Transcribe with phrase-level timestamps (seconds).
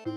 [0.00, 0.08] ថ្ងៃ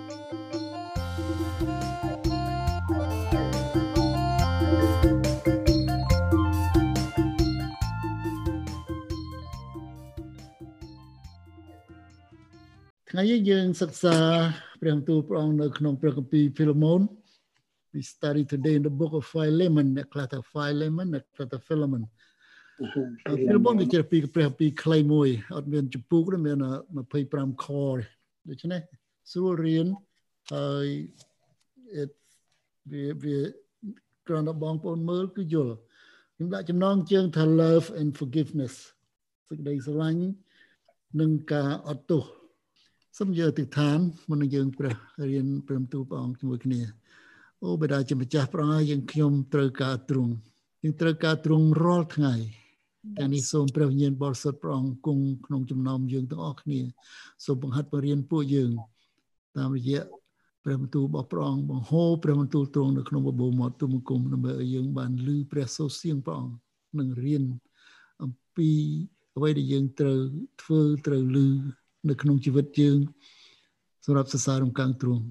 [13.32, 14.18] នេះយើងសិក្សា
[14.82, 17.02] ព្រះបន្ទូលព្រះអង្គនៅក្នុងព្រះគម្ពីរ Philemon
[17.94, 22.04] we study today in the book of Philemon អ្នកខ្លះថា Philemon អ្នកខ្លះថា Philemon
[23.46, 26.58] Philemon គឺជាពីព្រះពីខ្លីមួយអត់មានចំពុកទេមាន
[27.10, 27.68] 25ខ
[28.50, 28.82] ដូច្នេះ
[29.32, 29.88] ស្រួលរៀន
[30.54, 30.88] ហើយ
[32.02, 32.12] it
[32.92, 33.40] វាវា
[34.28, 35.76] គ្រាន់តែបងប្អូនមើលគឺយល់
[36.36, 38.76] ខ្ញុំដាក់ចំណងជើងថា love and forgiveness
[39.48, 40.24] សេចក្តីស្រឡាញ់
[41.20, 42.24] និងការអត់ទោស
[43.18, 44.96] សូមយកទិដ្ឋានមុននឹងយើងព្រះ
[45.30, 46.82] រៀនព្រមទូព្រះអង្គជាមួយគ្នា
[47.64, 50.32] អូបិតាជាម្ចាស់ព្រះអង្គយើងខ្ញុំត្រូវការទ្រង់
[50.84, 52.34] យើងត្រូវការទ្រង់រាល់ថ្ងៃ
[53.18, 56.80] ទាំងនេះសូមព្រះវិញ្ញាណបរិសុទ្ធព្រះអង្គគង់ក្នុងចំណោមយើងទាំងអស់គ្នា
[57.46, 58.72] សូមបង្ហាត់បរៀនពួកយើង
[59.58, 60.02] តាមរយៈ
[60.64, 66.56] ព្រះបន្ទូលរបស់ព្រះអង្គបង្ហូរព្រះបន្ទូលទ្រង់នៅក្នុងបបោមាត់ទុំគុំដើម្បីឲ្យយើងបានឮព្រះសូរសៀងព្រះអង្គ
[67.00, 67.44] និងរៀន
[68.24, 68.70] អំពី
[69.38, 70.20] អ្វីដែលយើងត្រូវ
[70.62, 71.48] ធ្វើត្រូវឮ
[72.10, 72.98] នៅក្នុងជីវិតយើង
[74.06, 75.24] សម្រាប់សរសើររំកាំងទ្រង់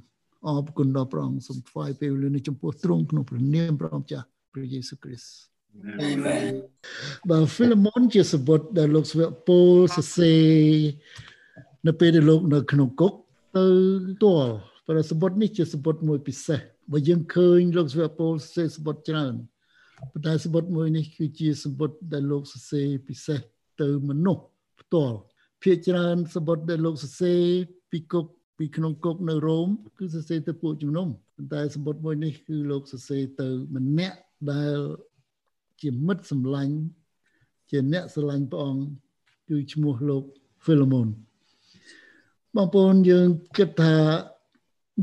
[0.46, 5.52] អរគុណដល់ព្រះអង្គសូមថ្វាយពេលវេលានេះចំពោះទ្រង់ក្នុងព្រះនាមព្រះអង្គចាស់ព្រះយេស៊ូវគ្រីស្ទ
[6.02, 6.52] អាមែន
[7.30, 10.50] បាទ Philemon ជាសបុតដែលលោកស្វៈពូលសរសេរ
[11.86, 13.12] នៅពេលដែលលោកនៅក្នុងគុក
[13.58, 13.66] ទៅ
[14.22, 14.54] ទាល់
[14.86, 16.60] ព្រោះសបុតនេះជាសបុតមួយពិសេស
[16.92, 19.34] បើយើងឃើញលោកស្វៈពូលសរសេរសបុតច្រើន
[20.12, 23.40] ប៉ុន្តែសបុតមួយនេះគឺជាសបុតដែលលោកសរសេរពិសេស
[23.80, 24.44] ទៅមនុស្ស
[24.80, 25.18] ផ្ទាល់
[25.62, 27.40] ភាគច្រើនសម្បត្តិដែលលោកសរសេរ
[27.90, 28.26] ពីគុក
[28.58, 34.18] ពីក្នុងគុកនៅរ៉ូមគឺសរសេរទៅពួកជំនុំប៉ុន្តែសម្បត្តិមួយនេះគឺលោកសរសេរទៅម្នាក់
[34.52, 34.76] ដែល
[35.82, 36.74] ជាមិត្តសម្លាញ់
[37.70, 38.84] ជាអ្នកស្រឡាញ់ព្រះអង្គ
[39.48, 40.24] គឺឈ្មោះលោក
[40.64, 41.08] Philemon
[42.56, 43.96] បងប្អូនយើងគិតថា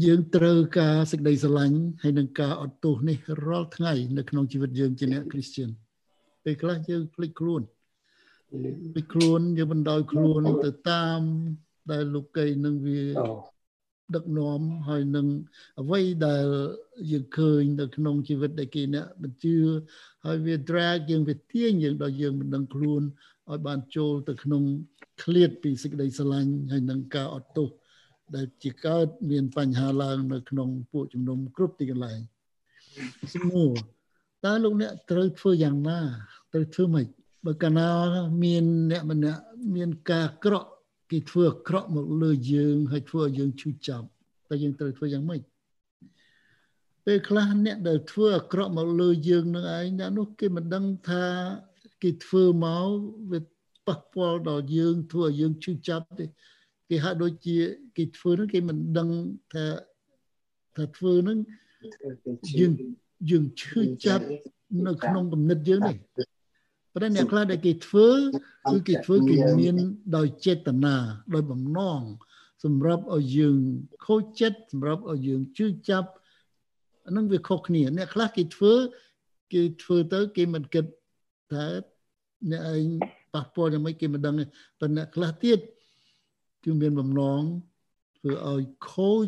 [0.06, 5.70] យើងត្រូវការសេចក្តីស្រឡាញ់ហើយនឹងការអត់ទោសនេះរាល់ថ្ងៃនៅក្នុងជីវិតយើងជាអ្នកគ្រីស្ទាន
[6.44, 7.62] ពេលខ្លះយើងភ្លេចខ្លួន
[8.96, 11.22] ពីខ្លួនយើងបណ្ដោយខ្លួនទៅតាម
[11.92, 13.04] ដែលលោកីនឹងវា
[14.16, 15.28] ដឹកនាំហើយនឹង
[15.82, 16.46] អ្វីដែល
[17.12, 19.56] យើងឃើញនៅក្នុងជីវិតដែលគេអ្នកបញ្ជឿ
[20.26, 23.02] ហើយវា drag យើងវាទាញយើងដល់យើងមិនដឹងខ្លួន
[23.50, 24.64] ឲ្យបានចូលទៅក្នុង
[25.24, 27.70] ឃ្លាតពីសេចក្តីស្រឡាញ់ហើយនឹងការអត់ទោស
[28.36, 32.20] ដែលជាកើតមានបញ្ហាឡើងនៅ ក្នុងពួកជំនុំគ្រប់ទីកន្លែង
[33.34, 33.74] សំណួរ
[34.46, 36.00] តើលោកអ្នកត្រូវធ្វើយ៉ាងណា
[36.54, 37.08] ត្រូវធ្វើម៉េច
[37.46, 37.88] បើកាលណា
[38.44, 39.42] មានអ្នកម្នាក់
[39.76, 40.70] មានការក្រក់
[41.12, 44.08] គេធ្វើអាក្រក់មកលើយើងហើយធ្វើឲ្យយើងឈឺចាប់
[44.50, 45.42] តែយើងត្រូវធ្វើយ៉ាងម៉េច
[47.06, 51.26] ពេលខ្លះអ្នកដែលធ្វើអាក្រក់មកលើយើងនឹងឯងអ្នកនោះគេមិនដឹងថា
[52.04, 52.88] គេធ្វើមក
[53.32, 53.40] វា
[53.88, 56.26] ប៉ះពាល់ដល់យើងធ្វើឲ្យយើងឈឺចាប់ទេ
[56.90, 57.58] គេហាក់ដូចជា
[57.98, 59.10] គេធ្វើនោះគេមិនដឹង
[59.54, 59.66] ថា
[60.76, 61.38] ថាធ្វើនឹង
[62.60, 62.74] យើង
[63.30, 64.26] យើងឈឺចាប់
[64.88, 65.98] នៅក្នុងគំនិតយើងនេះ
[66.94, 68.08] ប៉ុន្តែអ្នកខ្លះដែលគេធ្វើ
[68.72, 69.76] គឺគេធ្វើគេមាន
[70.18, 70.96] ដោយចេតនា
[71.34, 72.02] ដោយបំណង
[72.64, 73.58] សម្រាប់ឲ្យយើង
[74.06, 76.10] ខូចចិត្តសម្រាប់ឲ្យយើងជឿចាប់
[77.06, 78.74] អានឹងវាខុសគ្នាអ្នកខ្លះគេធ្វើ
[79.54, 80.86] គេធ្វើទៅគេមិនគិត
[81.52, 81.66] ថា
[82.52, 82.88] អ្នកឯង
[83.34, 84.46] ប៉ះពាល់យ៉ាងម៉េចគេមិនដឹងទេ
[84.80, 85.60] ប៉ុន្តែអ្នកខ្លះទៀត
[86.64, 87.42] គឺមានបំណង
[88.18, 89.28] ធ្វើឲ្យខូច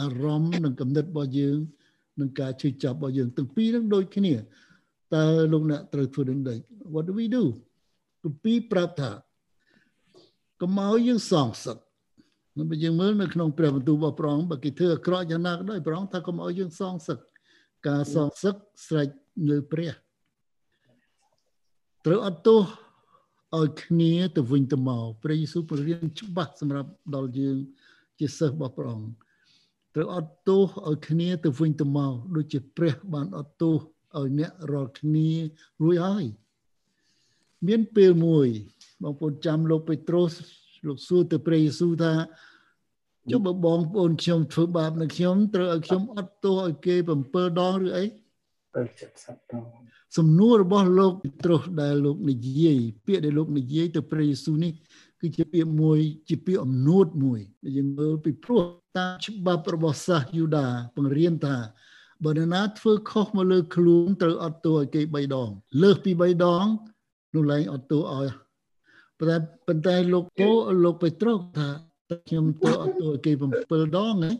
[0.00, 1.58] អារម្មណ៍និងគំនិតរបស់យើង
[2.20, 4.34] នឹងការជឿចាប់របស់យើងទាំងពីរនឹងដូចគ្នា
[5.14, 6.58] តើលោកអ្នកត្រូវធ្វើនឹងដូច
[6.92, 7.44] what do we do
[8.22, 9.10] គម្ពីរប្រាប់ថា
[10.60, 11.76] កុំឲ្យយើងសងសឹក
[12.58, 17.18] នៅបើយើងមើលនៅក្នុងព្រះបន្ទូលរបស់ព្រះអង្គបើគេធ្វើអាក្រក់យ៉ាងណាក៏ដោយព្រះអង្គថាកុំឲ្យយើងសងសឹក
[17.88, 18.54] ការសងសឹក
[18.86, 19.08] ស្រេច
[19.48, 19.92] លើព្រះ
[22.04, 22.60] ត្រូវអត់ទោស
[23.58, 27.56] ឲ្យគ្នាទៅវិញទៅមកព្រះយេស៊ូវបង្រៀនច្បាស់សម្រាប់ដល់យើង
[28.18, 29.10] ជាសិស្សរបស់ព្រះអង្គ
[29.94, 33.74] ត្រូវអត់ទោសឲ្យគ្នាទៅវិញទៅមកដូចជាព្រះបានអត់ទោស
[34.18, 35.30] ឲ្យអ្នករាល់គ្នា
[35.82, 36.24] រួចហើយ
[37.68, 38.48] មានពេលមួយ
[39.02, 40.32] បងប្អូនចាំលោកពេត្រុស
[40.86, 42.12] លោកសួរទៅព្រះយេស៊ូវថា
[43.30, 46.94] ចុះបើបងប្អូនខ្ញុំធ្វើបាបនឹងខ្ញុំត្រូវឲ្យខ្ញុំអត់ទោសឲ្យគេ
[47.26, 48.04] 7ដងឬអី
[48.74, 49.64] 70ដង
[50.16, 54.72] សំណួររបស់លោកពេត្រុសដែលលោកនិយាយពាក្យដែលលោកនិយាយទៅព្រះយេស៊ូវនេះ
[55.20, 55.98] គឺជាពាក្យមួយ
[56.28, 57.40] ជាពាក្យអំនួតមួយ
[57.76, 58.62] យើងមើលពីព្រោះ
[58.96, 60.66] តាមច្បាប់របស់សាសយូដា
[60.96, 61.56] បង្រៀនថា
[62.24, 65.50] បើនរណាធ្វើខុសមកលើខ្លួនត្រូវអត់ទោសឲ្យគេ3ដង
[65.82, 66.64] លើសពី3ដង
[67.34, 68.28] នោះឡើងអត់ទោសឲ្យ
[69.18, 69.36] ប៉ុន្តែ
[69.66, 70.50] ប៉ុន្តែលោកពោ
[70.84, 71.68] លោកពេត្រុសថា
[72.28, 73.32] ខ្ញុំទោសអត់ទោសឲ្យគេ
[73.64, 74.30] 7ដងណា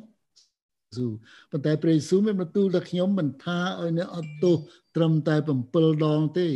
[0.97, 1.07] ស៊ូ
[1.51, 4.57] ប៉ុន្តែព្រះយេស៊ូវមានបន្ទូលថាខ្ញុំមិនថាឲ្យអ្នកអត់ទោស
[4.97, 5.35] ត្រឹមតែ
[5.71, 6.49] 7ដងទេ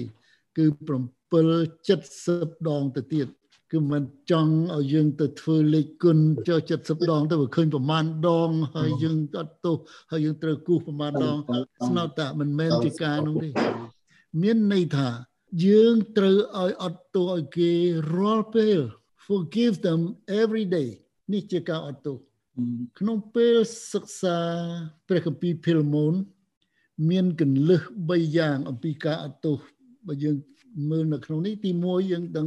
[0.57, 3.45] គឺ7 70ដងទៅទៀតគឺ
[3.75, 9.77] គឺមិនចង់ឲ្យយើងទៅធ្វើលេខគុណចុះ70ដងទៅឃើញប្រមាណដងហើយយើងអត់ទោស
[10.11, 11.37] ហើយយើងត្រូវគូសប្រមាណដង
[11.89, 13.49] ស្នោតតែមិនមែនជាការនោះទេ
[14.43, 15.09] មានន័យថា
[15.67, 17.73] យើងត្រូវឲ្យអត់ទោសឲ្យគេ
[18.17, 18.79] រាល់ពេល
[19.27, 20.01] forgive them
[20.41, 20.89] every day
[21.33, 22.19] នេះជាការអត់ទោស
[22.99, 23.57] ក្នុងពេល
[23.93, 24.39] សិក្សា
[25.09, 26.15] ព្រះគម្ពីរភីលមូន
[27.11, 29.59] មានកលឹះ3យ៉ាង អំពីការអត់ទោស
[30.07, 30.37] បើយើង
[30.91, 32.47] មើលនៅក្នុងនេះទី1យើងដឹង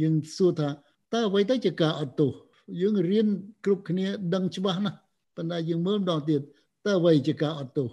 [0.00, 0.68] យើងសួរថា
[1.12, 2.32] តើអ្វីទៅជាការអត់ទោស
[2.80, 3.26] យើងរៀន
[3.64, 4.98] គ្រប់គ្នាដឹងច្បាស់ណាស់
[5.36, 6.40] ប៉ុន្តែយើងមើលម្ដងទៀត
[6.86, 7.88] តើអ្វីជាការអត់ទោស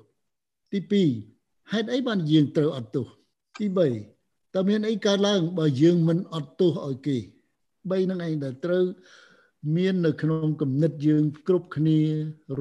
[0.72, 0.80] ទី
[1.26, 3.08] 2ហេតុអីបានយើងត្រូវអត់ទោស
[3.60, 3.68] ទី
[4.12, 7.18] 3តើមានអីកើតឡើងបើយើងមិនអត់ទោសឲ្យគេ
[7.64, 8.86] 3នឹងឯងដែលត្រូវ
[9.74, 12.00] មាននៅក្នុងគំនិតយើងគ្រប់គ្នា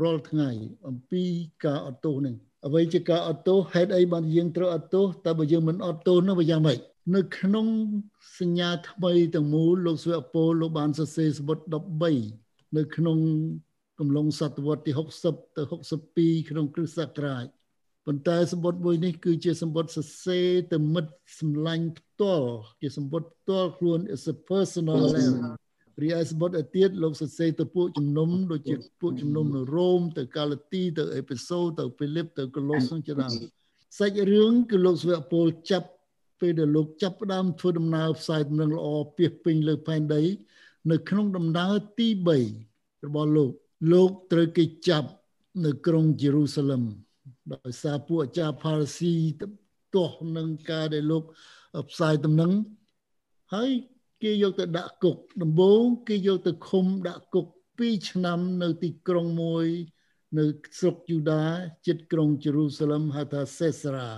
[0.00, 0.50] រាល់ថ្ងៃ
[0.88, 1.22] អំពី
[1.64, 2.36] ការអត់ទោសនឹង
[2.66, 6.78] អ្វីជាការអត់ទោសហេតុអីបានយើងត្រូវអត់ទោសតើបើយើងមិនអត់ទោសនោះវាយ៉ាងម៉េច
[7.14, 7.66] នៅក្នុង
[8.38, 11.66] សញ្ញាថ្មីទាំងមូលលោកស្វេអពលលោកបានសរសេរសម្បត្តិ
[12.22, 13.18] 13នៅក្នុង
[13.98, 14.92] កំឡុងសតវត្សទី
[15.24, 15.62] 60ទៅ
[16.00, 17.46] 62ក្នុងគ្រិស្តសករាជ
[18.06, 22.48] ប៉ុន្តែសម្បត្តិមួយនេះគឺជាសម្បត្តិសរសេរទៅមិត្តសម្លាញ់ផ្ទាល់
[22.80, 25.63] ជាសម្បត្តិផ្ទាល់ខ្លួន is a personal letter
[26.02, 33.32] រីឯសម្បត្តិឯទៀតលោកសរសេរទៅពួកជំនុំដូចជាពួកជំនុំនៅរ៉ូមទៅកាឡាទីទៅអេពីសូទៅហ្វីលីបទៅកូឡូសជាដើម
[33.98, 35.88] សាច់រឿងគឺលោកស្វេពលចាប់
[36.40, 38.86] ពេលដែលលោកចាប់ផ្ដើមធ្វើដំណើរផ្សាយដំណឹងល្អ
[39.16, 40.22] ពីពេញលើផែនដី
[40.90, 42.08] នៅក្នុងដំណើរទី
[42.56, 43.50] 3របស់លោក
[43.92, 45.08] លោកត្រូវគេចាប់
[45.64, 46.82] នៅក្រុងយេរូសាឡឹម
[47.54, 49.14] ដោយសារពួកអាចារ្យផារស៊ី
[49.94, 51.22] ទាស់នឹងការដែលលោក
[51.90, 52.52] ផ្សាយដំណឹង
[53.54, 53.70] ហើយ
[54.24, 57.46] គេយកទៅដាក់គុកដំបូងគេយកទៅឃុំដាក់គុក
[57.78, 59.66] 2ឆ្នាំនៅទីក្រុងមួយ
[60.38, 60.44] នៅ
[60.78, 61.44] ស្រុកយូដា
[61.86, 64.10] ជិតក្រុងយេរូសាឡឹមហៅថាសេសារ៉ា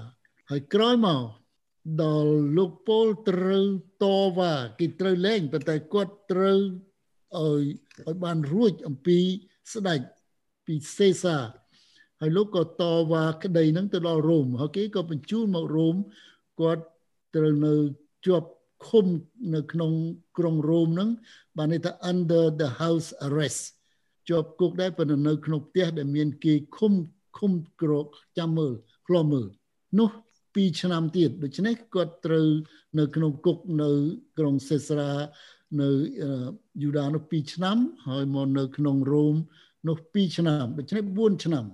[0.51, 1.23] ហើយក្រោយមក
[2.03, 3.67] ដល់លោកពលត្រូវ
[4.05, 4.07] ត
[4.39, 6.61] វ៉ាគេត្រូវលែងប៉ុន្តែគាត់ត្រូវ
[7.37, 7.65] ឲ្យ
[8.07, 9.19] ឲ្យបានរួចអំពី
[9.75, 10.01] ស្ដេច
[10.67, 11.37] ពីសេសា
[12.21, 12.83] ហើយលោកក៏ត
[13.13, 15.97] វ៉ាក្តីហ្នឹងទៅដល់រ៉ូមហើយគេក៏បញ្ជូនមករ៉ូម
[16.61, 16.85] គាត់
[17.37, 17.75] ត្រូវនៅ
[18.27, 18.49] ជាប់
[18.87, 19.07] ឃុំ
[19.55, 19.93] នៅក្នុង
[20.39, 21.11] ក្រុងរ៉ូមហ្នឹង
[21.57, 23.63] បានន័យថា under the house arrest
[24.29, 26.93] ជាប់គុកដែរប៉ុន្តែនៅក្នុងផ្ទះដែលមានគេឃុំ
[27.39, 28.07] ឃុំក្រក
[28.39, 28.73] ចាំមើល
[29.09, 29.47] ខ្លំមើល
[29.99, 30.11] នោះ
[30.55, 32.49] 2ឆ្នាំទៀតដូច្នេះគាត់ត្រូវ
[32.99, 33.91] នៅក្នុងគុកនៅ
[34.39, 35.13] ក្រុងសេសារ៉ា
[35.81, 35.91] នៅ
[36.83, 37.77] យូដានោះ2ឆ្នាំ
[38.09, 39.35] ហើយមកនៅក្នុងរ៉ូម
[39.89, 41.65] នោះ2ឆ្នាំដូច្នេះ4ឆ្នាំ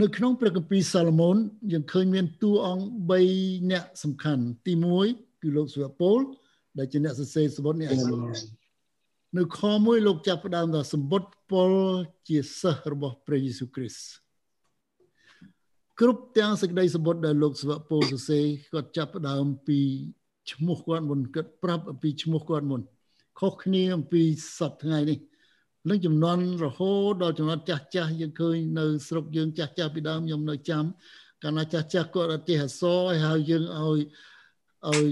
[0.00, 1.36] នៅក្នុងព្រះគម្ពីរសាឡូមោន
[1.72, 2.84] យើងឃើញមានតួអង្គ
[3.26, 6.18] 3អ្នកសំខាន់ទី1 គឺលោកសុវពល
[6.78, 7.98] ដែលជាអ្នកសរសេរសម្បត្តិនេះឯង
[9.36, 11.72] នៅខ1លោកចាប់ផ្ដើមថាសម្បត្តិពល
[12.28, 14.06] ជាសិស្សរបស់ព្រះយេស៊ូវគ្រីស្ទ
[16.00, 19.78] គ្រប់ទាំងសេចក្តីសម្បត្តិដែលលោកសវពលសរសេរគាត់ចាប់ផ្ដើមពី
[20.50, 22.80] ឈ្មោះគាត់មុនគាត់ប្រាប់អំពីឈ្មោះគាត់មុន
[23.40, 24.22] ខុសគ្នាអំពី
[24.58, 25.18] សពថ្ងៃនេះ
[25.88, 30.84] នឹងចំនួនរហូតដល់ចំនួនចាស់ចាស់យើងឃើញនៅស្រុកយើងចាស់ចាស់ពីដើមខ្ញុំនៅចាំ
[31.42, 34.00] កាលណាចាស់ចាស់គាត់អត់ចេះអសរឲ្យហើយយើងឲ្យ
[34.90, 35.06] ឲ្យ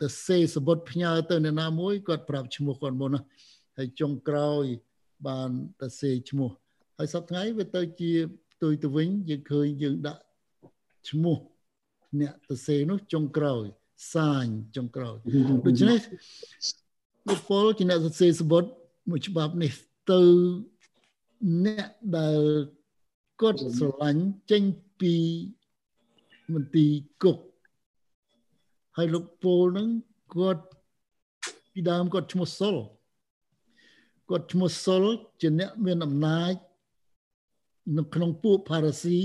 [0.00, 3.22] ទៅសេសម្បត្តិផ្ញើទៅអ្នកណាមួយគាត់ប្រាប់ឈ្មោះគាត់មុនណា
[3.76, 4.64] ហើយចុងក្រោយ
[5.26, 6.50] បានទៅសេឈ្មោះ
[6.98, 8.12] ហើយសប្តាហ៍ថ្ងៃវាទៅជា
[8.52, 10.22] ផ្ទុយទៅវិញយើងឃើញយើងដាក់
[11.10, 11.36] ឈ្មោះ
[12.20, 13.64] អ្នកទៅសេនោះចុងក្រោយ
[14.14, 14.46] សាញ
[14.76, 15.16] ចុងក្រោយ
[15.66, 16.00] ដូច្នេះ
[17.28, 18.70] លោកពលជាអ្នកសរសេរសម្បត្តិ
[19.10, 19.72] មួយច្បាប់នេះ
[20.12, 20.20] ទៅ
[21.66, 22.40] អ្នកដែល
[23.40, 24.62] គាត់ស្រឡាញ់ចេញ
[25.00, 25.14] ពី
[26.54, 26.90] មន្ទីរ
[27.22, 27.38] គុក
[28.96, 29.88] ហើយលោកពលហ្នឹង
[30.34, 30.62] គាត់
[31.72, 32.76] ពីដើមគាត់ឈ្មោះសុល
[34.30, 35.04] គាត់ឈ្មោះសុល
[35.40, 36.54] ជាអ្នកមានអំណាច
[37.98, 39.20] នៅក្នុងពួកផារ៉ាស៊ី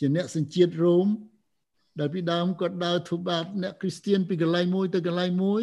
[0.00, 1.06] ជាអ្នកសញ្ជាតិរ៉ូម
[1.98, 5.62] ដែលពីដើមគាត់ដើរធ្វើបាបអ្នកគ្រីស្ទៀនពីកន្លែងមួយទៅកន្លែងមួយ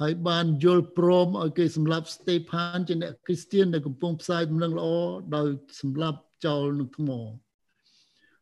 [0.00, 4.88] ហើយបានយល់ព្រមឲ្យគេសម្លាប់ស្តេផានជាអ្នកគ្រីស្ទៀនដែលកំពុងផ្សាយដំណឹងល្អ
[5.36, 5.46] ដោយ
[5.80, 7.08] សម្លាប់ចោលនឹងថ្ម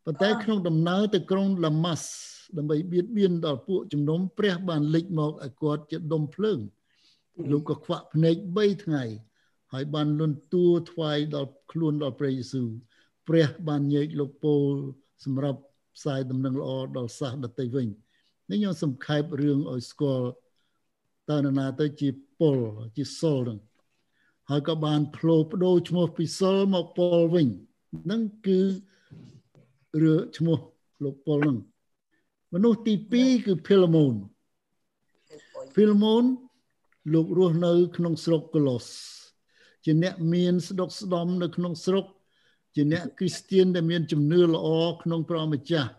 [0.04, 2.06] ប៉ុន្តែក្នុងដំណើរទៅក្រុងឡាម៉ាស់
[2.58, 6.58] ដើម្បីបៀតបៀនដល់ពួកជំនុំព្រះបានលេចមកឲ្យគាត់ជាដុំភ្លើង
[7.50, 9.02] លោកក៏ខ្វាក់ភ្នែក3ថ្ងៃ
[9.72, 12.68] ហើយបានលន់តួថ្វាយដល់ខ្លួនដល់ព្រះយេស៊ូវ
[13.28, 14.64] ព្រះបានញែកលោកពោល
[15.24, 15.60] សម្រាប់
[15.96, 17.86] ផ្សាយដំណឹងល្អដល់សាសដទៃវិញ
[18.50, 20.28] នេះខ្ញុំសំខេបរឿងឲ្យស្គាល់
[21.30, 22.08] តើនរណាទៅជា
[22.40, 22.58] ពល
[22.96, 23.58] ជាសុលនឹង
[24.50, 27.48] ហើយក៏បានផ្លោបដូរឈ្មោះពីសុលមកពលវិញ
[28.10, 28.60] នឹងគឺ
[30.02, 30.58] រឿងឈ្មោះ
[31.04, 31.58] លោកពលនឹង
[32.54, 34.14] មនុស្សទី2គឺភីឡម៉ូន
[35.76, 36.24] ភីឡម៉ូន
[37.12, 38.86] លោករស់នៅ ក្នុងស្រុកកូឡូស
[39.84, 42.04] ជាអ្នកមានស្ដុកស្ដំនៅក្នុងស្រុក
[42.74, 44.68] ជាអ្នកគ្រីស្ទៀនដែលមានជំនឿល្អ
[45.02, 45.90] ក្នុងព្រះម្ចាស់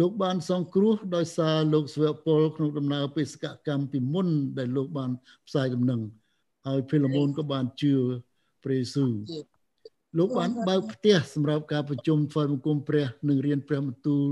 [0.00, 4.28] លោកបានសង្គ្រោះដោយសារលោកស្វៈពលក្នុងដំណើរបេសកកម្មពីមុន
[4.58, 5.10] ដែលលោកបាន
[5.46, 6.00] ផ្សាយដំណឹង
[6.66, 7.94] ហើយភីឡូមូនក៏បានជឿ
[8.64, 9.12] ព្រះយេស៊ូវ
[10.18, 14.26] លោកបានបើកផ្ទះសម្រាប់ការប្រជុំថ្វាយបង្គំព្រះនិងរៀនព្រះបន្ទូល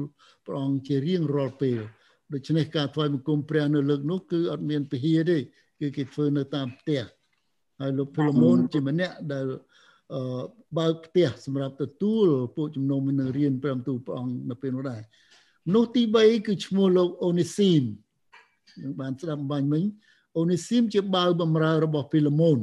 [0.47, 1.81] ព្រះអង្គជារៀងរាល់ពេល
[2.33, 5.39] ដូច្នេះការថ្វាយបង្គំព្រះនៅលើកនោះគឺអត់មានពហិយទេ
[5.81, 7.03] គឺគេធ្វើនៅតាមផ្ទះ
[7.81, 9.47] ហើយលោកភីឡូមូនជាម្នាក់ដែល
[10.79, 12.27] បើកផ្ទះសម្រាប់ទទួល
[12.57, 15.03] ពួកជំនុំនឹងរៀនព្រះបន្ទូលព្រះអង្គនៅពេលនោះដែរ
[15.75, 17.83] នោះទី3គឺឈ្មោះលោកអូនីស៊ីម
[18.83, 19.85] នឹងបានស្ដាប់បាញ់មិញ
[20.39, 22.59] អូនីស៊ីមជាបាវបំរើរបស់ភីឡូមូន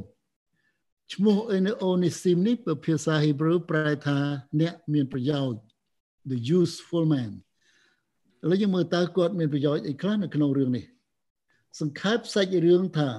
[1.13, 4.17] ឈ្មោះអូនីស៊ីមនេះជាភាសាហេប្រឺប្រែថា
[4.61, 5.59] អ្នកមានប្រយោជន៍
[6.31, 7.31] the useful man
[8.43, 10.85] ឥឡូវយើងមើលតើគាត់មានប្រយោជន៍អីខ្លះនៅក្នុងរឿងនេះ
[11.79, 13.09] សង្ខេបសាច់រឿងថា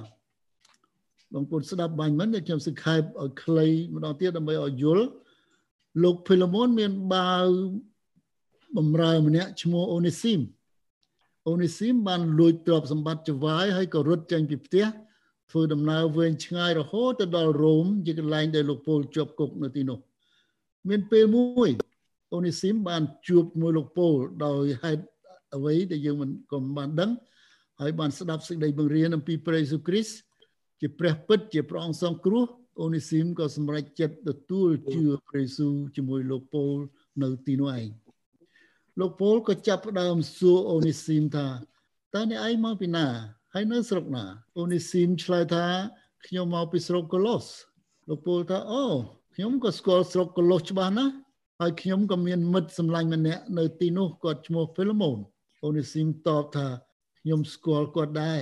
[1.33, 5.05] បងប្អូនស្ដាប់បាញ់មិនខ្ញុំសង្ខេបឲ្យខ្លីម្ដងទៀតដើម្បីឲ្យយល់
[6.03, 7.45] លោកភីឡូមូនមានបាវ
[8.77, 10.39] បំរើម្នាក់ឈ្មោះអូនេស៊ីម
[11.49, 14.85] អូនេស៊ីមបានលួចទ្រព្យសម្បត្តិចវាយហើយក៏រត់ចេញពីផ្ទះ
[15.53, 19.99] ធ្វើដំណើរវែងឆ្ងាយរហូតទៅដល់រ៉ូមជាកន្លែងដែលលោកពូលជាប់គុកនៅទីនោះ
[20.89, 21.69] មានពេលមួយ
[22.33, 25.03] អូនេស៊ីមបានជួបមួយលោកពូលដោយហេតុ
[25.55, 27.11] អ្វីដែលយើងមិនក៏មិនបានដឹង
[27.79, 30.15] ហើយបានស្ដាប់សេចក្តីបង្រៀនអំពីព្រះយេស៊ូវគ្រីស្ទ
[30.81, 32.45] ជាព្រះពិតជាព្រះអង្គសង្គ្រោះ
[32.81, 36.77] អូនីស៊ីមក៏សម្រេចចិត្តទទួលជឿព្រះយេស៊ូវជាមួយលោកពូល
[37.23, 37.87] នៅទីនោះឯង
[38.99, 41.47] លោកពូលក៏ចាប់ផ្ដើមសួរអូនីស៊ីមថា
[42.13, 43.07] តើអ្នកឯងមកពីណា
[43.55, 44.23] ហើយនៅស្រុកណា
[44.57, 45.65] អូនីស៊ីមឆ្លើយថា
[46.25, 47.45] ខ្ញុំមកពីស្រុកកូឡូស
[48.07, 48.83] លោកពូលថាអូ
[49.35, 51.13] ខ្ញុំក៏ស្គាល់ស្រុកកូឡូសច្បាស់ណាស់
[51.59, 55.17] ហើយខ្ញុំក៏មានមិត្តសម្លាញ់ម្នាក់នៅទីនោះគាត់ឈ្មោះហ្វីឡូមូន
[55.63, 56.67] អូនីស៊ីមតបថា
[57.19, 58.41] ខ្ញុំស្គាល់គាត់ដែរ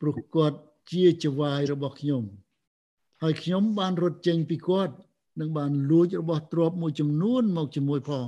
[0.00, 0.58] ព្រោះគាត់
[0.92, 2.22] ជាចវាយរបស់ខ្ញុំ
[3.22, 4.94] ហើយខ្ញុំបានរត់ចេញពីគាត់
[5.40, 8.26] និងបានលួចរបស់ទ្រព្យមួយចំនួនមកជាមួយផង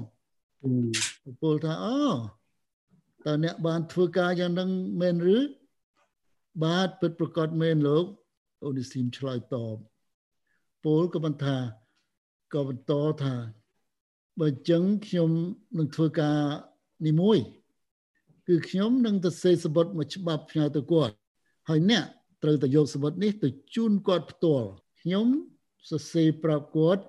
[1.42, 2.04] ពលថាអូ
[3.24, 5.38] តើអ្នកបានធ្វើការយ៉ាងនឹងមែនឬ
[6.64, 8.04] បាទពិតប្រកបមែនលោក
[8.64, 9.76] អូនីស៊ីមឆ្លើយតប
[10.84, 11.56] ពលក៏បន្តថា
[12.54, 13.34] ក៏បន្តថា
[14.40, 15.30] បើអញ្ចឹងខ្ញុំ
[15.78, 16.38] នឹងធ្វើការ
[17.06, 17.38] នេះមួយ
[18.48, 21.14] គឺខ្ញុំនឹងទៅសេសបុតមួយច្បាប់ផ្ញើទៅគាត់
[21.68, 22.04] ហើយអ្នក
[22.42, 24.68] ត្រូវតែយកសបុតនេះទៅជូនគាត់ផ្ទាល់
[25.00, 25.26] ខ្ញុំ
[25.90, 27.02] សរសេរប្រាប់គាត់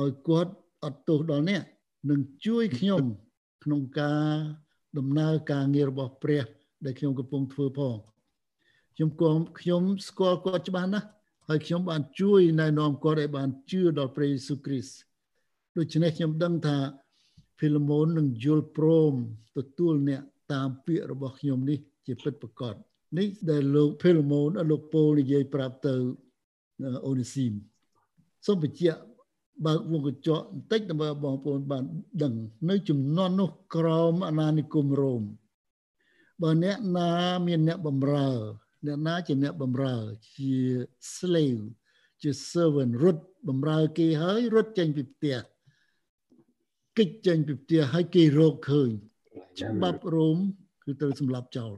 [0.00, 0.52] ឲ្យគាត់
[0.84, 1.62] អត់ទោសដល់អ្នក
[2.10, 3.02] នឹងជួយខ្ញុំ
[3.64, 4.34] ក្នុងការ
[4.98, 6.44] ដំណើរការងាររបស់ព្រះ
[6.84, 7.96] ដែលខ្ញុំកំពុងធ្វើផង
[8.96, 11.06] ខ្ញុំគំខ្ញុំស្គាល់គាត់ច្បាស់ណាស់
[11.48, 14.96] ហើយខ្ញុំបានជួយណែនាំគាត់ឲ្យបានជឿដល់ព្រះយេស៊ូវគ្រីស្ទ
[15.76, 16.76] ដូច្នេះខ្ញុំដឹងថា
[17.58, 19.12] ភីឡូមូននឹងយល់ព្រម
[19.56, 20.22] ទទួលអ្នក
[20.52, 22.74] តាមពាក្យរបស់ខ្ញុំនេះជាពិតប្រាកដ
[23.18, 25.94] នេះដែលលោកភេលម៉ូនលោកពូលនិយាយប្រាប់ទៅ
[27.06, 27.52] អូនីស៊ីម
[28.46, 29.00] សូមបញ្ជាក់
[29.66, 31.84] បើកវងកញ្ចក់បន្តិចដើម្បីបងប្អូនបាន
[32.22, 32.34] ដឹង
[32.70, 35.22] នៅចំនួននោះក្រមអាណានិគមរ៉ូម
[36.42, 37.10] បើអ្នកណា
[37.46, 38.30] មានអ្នកបំរើ
[38.86, 39.96] អ្នកណាជាអ្នកបំរើ
[40.36, 40.54] ជា
[41.14, 41.64] slave
[42.22, 45.36] ជា servant រត់បំរើគេហើយរត់ចេញពីផ្ទះ
[46.98, 48.90] កិច្ចចេញពីផ្ទះហើយគេរកឃើញ
[49.60, 50.38] ច្បាប់រ៉ូម
[50.84, 51.72] គឺត្រូវសម្លាប់ចោល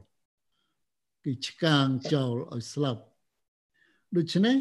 [1.23, 3.01] គេឆ្កាងចោលឲ្យស្លាប់
[4.15, 4.55] ដូច្នេះ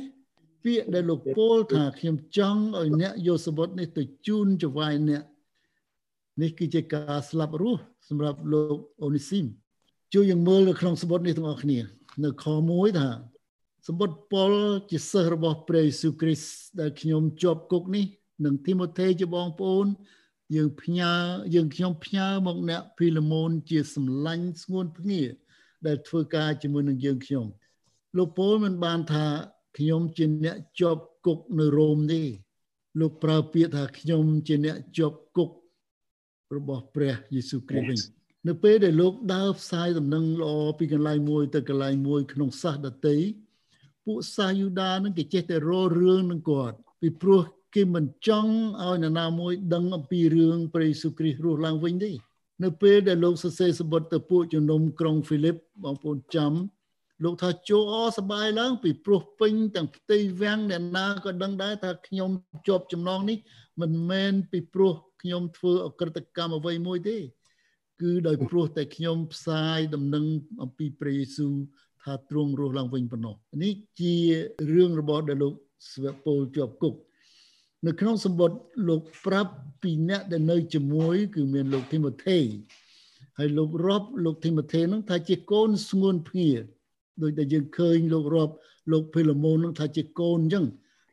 [0.64, 5.22] ពាក្យដែលលោកពោលថាខ្ញុំចង់ឲ្យអ្នកយកសបុតនេះទៅជូនចវាយអ្នក
[6.42, 9.46] នេះគឺជាការស្លាប់រស់សម្រាប់លោកអូនីស៊ីម
[10.14, 11.78] ជួយយើងមើលនៅក្នុងសបុតនេះទាំងអស់គ្នា
[12.22, 13.08] នៅខ1ថា
[13.86, 14.52] សម្បត្តិប៉ុល
[14.90, 18.04] ជាសិស្សរបស់ព្រះយេស៊ូវគ្រីស្ទដែលខ្ញុំជាប់គុកនេះ
[18.44, 19.86] និងទីម៉ូថេជាបងប្អូន
[20.54, 21.12] យើងផ្ញើ
[21.54, 25.22] យើងខ្ញុំផ្ញើមកអ្នកភីឡូមូនជាសម្លាញ់ស្ងួនភ្ងា
[25.86, 27.46] ដែលធ្វើការជាមួយនឹងយើងខ្ញុំ
[28.16, 29.26] លោកពូលមិនបានថា
[29.78, 32.22] ខ្ញុំជាអ្នកជាប់គុកនៅរ៉ូមទេ
[33.00, 35.50] លោកប្រើពាក្យថាខ្ញុំជាអ្នកជាប់គុក
[36.56, 38.00] របស់ព្រះយេស៊ូវគ្រីស្ទវិញ
[38.48, 43.18] នៅពេលដែលលោកដើរផ្សាយដំណឹងល្អពីកន្លែងមួយទៅកន្លែងមួយក្នុងសាសដតី
[44.04, 47.42] ពួកសាយូដានឹងគេចេះតែរករឿងនឹងគាត់ពីព្រោះ
[47.74, 52.10] គេមិនចង់ឲ្យនរណាមួយដឹងអំពីរឿងព្រះយេស៊ូវគ្រីស្ទរស់ឡើងវិញទេ
[52.62, 56.52] នៅពេលដែលលោកសរសេរសម្បត្តិទៅពួកជំនុំក្រុងហ្វីលីបបងប្អូនចាំ
[57.24, 62.30] លោកថាចូលអសបាយឡើង ពីព្រោះពេញទាំងផ្ទៃវាំងអ្នកណាក៏ដឹងដែរថាខ្ញុំ
[62.66, 63.38] ជាប់ចំណងនេះ
[63.80, 67.16] មិនមែនពីព្រោះខ្ញុំធ្វើអក្រិតកម្មអ្វីមួយទេ
[68.00, 70.24] គឺដោយព្រោះតែខ្ញុំផ្សាយដំណឹង
[70.62, 71.52] អំពីព្រះយេស៊ូវ
[72.02, 74.14] ថាទ្រង់រស់ឡើងវិញប៉ុណ្ណោះនេះជា
[74.74, 75.54] រឿងរបស់ដែលលោក
[75.92, 76.94] ស្វពលជាប់គុក
[77.86, 78.58] នៅក្នុងសម្បត្តិ
[78.88, 82.38] លោកប្រាប់ពីអ្នកដែលនៅជាមួយ គឺមានលោកធីម៉ូថេ
[83.38, 86.50] ហើយលោករាប់លោកធីម៉ូថេនឹងថាជាកូនស្ងួនភ្ងា
[87.22, 88.54] ដោយដែលយើងឃើញលោករាប់
[88.92, 90.66] លោកភីឡូម៉ូននឹងថាជាកូនអញ្ចឹង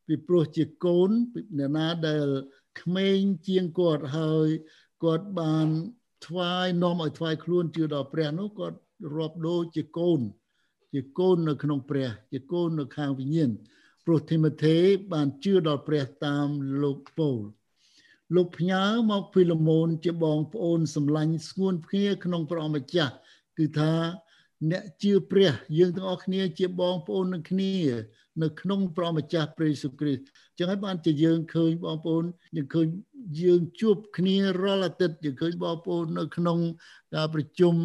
[0.07, 1.09] ពីព្រោះជាកូន
[1.57, 2.27] អ្នកណាដែល
[2.81, 4.47] ក្មេងជាងគាត់ហើយ
[5.03, 5.67] គាត់បាន
[6.25, 8.77] ថ្វាយនាំឲ្យថ្វាយខ្លួនជឿដល់ព្រះនោះគាត់
[9.15, 10.19] រាប់ដូចជាកូន
[10.93, 13.51] ជាកូននៅក្នុងព្រះ ជាកូននៅខាងវិញ្ញាណ
[14.05, 14.77] ព្រោះធីម៉ូថេ
[15.13, 16.47] បានជឿដល់ព្រះតាម
[16.81, 17.41] លោកពូល
[18.35, 23.13] លោកផ្ញើមកភីឡូមូនជាបងប្អូនសម្លាញ់ស្ងួនគ្នាក្នុងព្រះម្ចាស់
[23.57, 23.93] គឺថា
[24.71, 27.73] អ្នកជឿព្រះ យើងទាំងអស់គ្នាជាបងប្អូននឹងគ្នា
[28.43, 30.23] នៅក្នុងព្រះម្ចាស់ព្រះយេស៊ូវគ្រីស្ទ
[30.57, 32.23] ចឹងហើយបានជាយើងឃើញបងប្អូន
[32.55, 32.87] យើងឃើញ
[33.43, 36.59] យើងជួបគ្នារាល់អាទិត្យយើងឃើញបងប្អូននៅក្នុង
[37.15, 37.75] ការប្រជុំ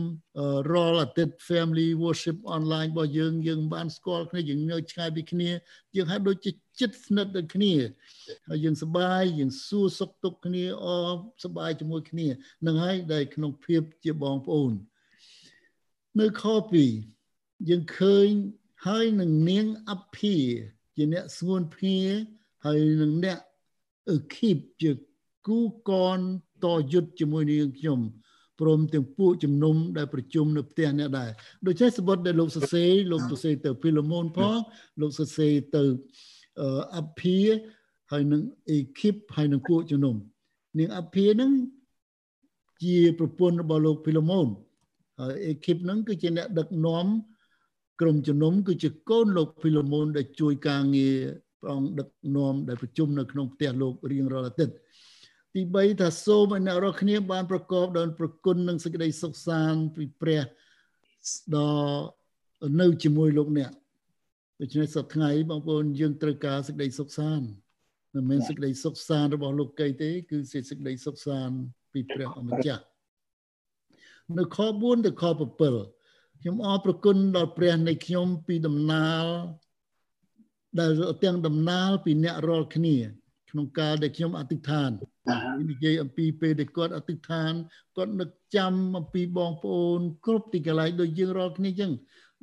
[0.72, 5.50] រាល់អាទិត្យ Family Worship Online របស់យើងយើងបានស្គាល់គ្នាយើងនៅឆ្ងាយពីគ្នា
[5.96, 6.50] យើងហើយដូចជា
[6.80, 7.74] ចិត្តស្និទ្ធនឹងគ្នា
[8.48, 10.86] ហើយយើងសប្បាយយើងសួរសុខទុក្ខគ្នាអ
[11.44, 12.28] សប្បាយជាមួយគ្នា
[12.66, 14.72] នឹងហើយដែលក្នុងភាពជាបងប្អូន
[16.20, 16.44] នៅខ
[17.06, 18.28] 2យើងឃើញ
[18.86, 20.34] ហើយនឹងនាងអភិ
[20.96, 21.96] ជាអ្នកស្ងួនភៀ
[22.64, 23.38] ហើយនឹងអ្នក
[24.10, 24.90] អឺគីបជា
[25.46, 26.18] គូកន
[26.64, 28.00] តយុទ្ធជាមួយនាងខ្ញុំ
[28.60, 31.30] ព្រមទាំងពួកជំនុំដែលប្រជុំនៅផ្ទះអ្នកដែរ
[31.66, 34.56] ដូច្នេះសបុតដែលលោកសរសេរលោកសរសេរទៅពីលមូនផង
[35.00, 35.82] លោកសរសេរទៅ
[36.96, 37.38] អភិ
[38.10, 40.14] ហើយនឹងអេគីបហើយនឹងពួកជំនុំ
[40.78, 41.50] នាងអភិហ្នឹង
[42.84, 44.48] ជាប្រពន្ធរបស់លោកភីឡូមូន
[45.18, 47.06] ហើយអេគីបហ្នឹងគឺជាអ្នកដឹកនាំ
[48.00, 51.16] ក្រុមជំនុំគឺជាកូនលោកភីឡូមូនដែលជួយការងារ
[51.60, 54.74] ព្រះអង្គដឹកនាំដែលប្រជុំនៅក្នុងផ្ទះលោករៀងរាល់អាទិត្យ
[55.54, 60.42] ទី3ថាសូមឲ្យអ្នករាល់គ្នាបានប្រកបដោយប្រគុណនិងសេចក្តីសុខសាន្តពីព្រះ
[61.56, 62.00] ដល់
[62.80, 63.70] នៅជាមួយលោកអ្នក
[64.60, 67.46] ដូច្នេះសប្តាហ៍ថ្ងៃបងប្អូនយើងត្រូវការសេចក្តីសុខសាន្ត
[68.14, 71.56] មិនមែនសេចក្តីសុខសាន្តរបស់លោកកៃទេគឺសេចក្តីសុខសាន្ត
[71.92, 72.84] ពីព្រះអម្ចាស់
[74.38, 75.24] នៅខ4ទៅខ
[75.60, 75.95] 7
[76.40, 79.24] ខ្ញុំអរព្រគុណដល់ព្រះនៃខ្ញុំពីដំណើរ
[80.78, 80.90] ដែល
[81.24, 82.96] ទាំងដំណើរពីអ្នករាល់គ្នា
[83.50, 84.90] ក្នុងការដែលខ្ញុំអធិដ្ឋាន
[85.70, 87.52] និយាយអំពីពេលដែលគាត់អធិដ្ឋាន
[87.96, 91.92] គាត់នឹកចាំអំពីបងប្អូន គ្រប់ទីកន្លែងដូចយើងរាល់គ្នាចឹង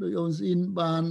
[0.01, 1.03] ដោយអូនស្អ៊ីនបាន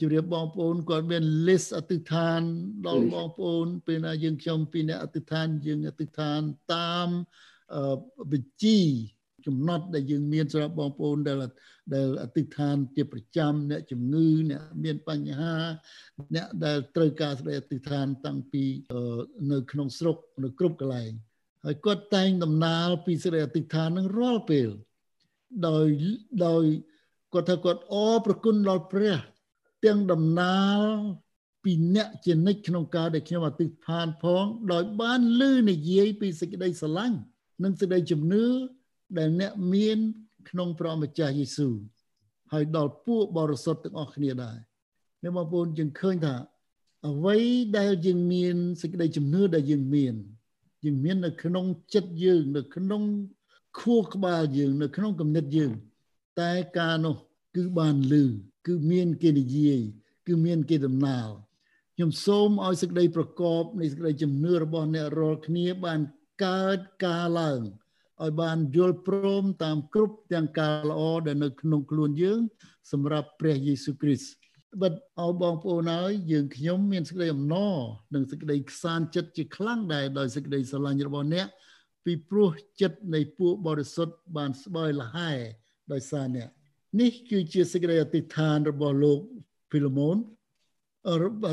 [0.00, 2.40] ជម្រាបបងប្អូនគាត់មាន list អធិដ្ឋាន
[2.86, 6.40] ដល់បងប្អូនពេលណាយើងខ្ញុំពីអ្នកអធិដ្ឋានយើងអធិដ្ឋាន
[6.74, 7.08] តាម
[8.32, 8.80] បញ្ជី
[9.46, 11.36] ចំណត់ដែលយើងមានសម្រាប់បងប្អូនដែល
[11.94, 15.54] ដែលអតិថានជាប្រចាំអ្នកជំងឺអ្នកមានបញ្ហា
[16.34, 18.64] អ្នកដែលត្រូវការស្ដីអតិថានតាំងពី
[19.52, 21.12] នៅក្នុងស្រុកនៅគ្រប់កន្លែង
[21.64, 24.68] ហើយគាត់តែងដំណើរពីស្ដីអតិថាននឹងរាល់ពេល
[25.68, 25.86] ដោយ
[26.46, 26.64] ដោយ
[27.32, 29.18] គាត់ថាគាត់អរប្រគុណដល់ព្រះ
[29.84, 30.82] ទាំងដំណើរ
[31.64, 37.18] ពីអ្នកជានិច្ចក្នុងការដែលខ្ញុំអតិថានផង ដោយបានលឺនិយាយពីសេចក្តីស្រឡាញ់
[37.62, 38.44] និងសេចក្តីជំនឿ
[39.18, 39.98] ដែលអ្នកមាន
[40.50, 41.74] ក្នុងព្រះម្ចាស់យេស៊ូវ
[42.52, 44.58] ហើយដល់ពួកបរិសុទ្ធទាំងអស់គ្នាដែរ
[45.22, 46.34] អ្នកបងប្អូនយើងឃើញថា
[47.08, 47.36] អ្វី
[47.78, 50.14] ដែលយើងមានសេចក្តីជំនឿដែលយើងមាន
[50.84, 53.02] យើងមាននៅក្នុងចិត្តយើងនៅក្នុង
[53.78, 55.72] ខួរក្បាលយើង នៅក្នុងគំនិតយើង
[56.40, 57.16] តែការនោះ
[57.56, 58.24] គឺបានលឺ
[58.66, 59.80] គឺមានគេនិយាយ
[60.26, 61.28] គឺមានគេដំណើរ
[61.94, 66.00] ខ្ញុំសូមឲ្យសេចក្តីប្រកបនៃសេចក្តីជំនឿរបស់អ្នករាល់គ្នាបាន
[66.44, 67.60] កើតការឡើង
[68.22, 72.40] ឲ្យបានយល់ព្រមតាមគ្រប់ទាំងការល្អដែលនៅក្នុងខ្លួនយើង
[72.92, 74.32] សម្រាប់ព្រះយេស៊ូវគ្រីស្ទ
[74.82, 77.74] បិទអោបងប្អូនហើយយើងខ្ញុំមានសេចក្តីអំណរ
[78.14, 81.46] និងសេចក្តីខ្សានចិត្តជាខ្លាំងដែរដោយសេចក្តីស្រឡាញ់របស់អ្នក
[82.04, 85.32] ពីព្រោះចិត្តនៃពួកបរិសុទ្ធបានស្បើយលហែ
[85.92, 86.48] ដោយសារអ្នក
[87.00, 89.18] នេះគឺជាសេចក្តីអធិដ្ឋានរបស់លោក
[89.70, 90.16] ភីឡូមូន
[91.08, 91.10] អ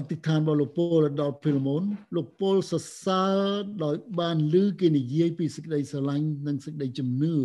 [0.09, 1.83] ធិដ្ឋានរបស់លោកពលដល់ភីលមូន
[2.15, 3.37] លោកពលសរសើរ
[3.83, 7.35] ដោយបានឮគេនិយាយពីសេចក្តីស្រឡាញ់និងសេចក្តីជំនឿ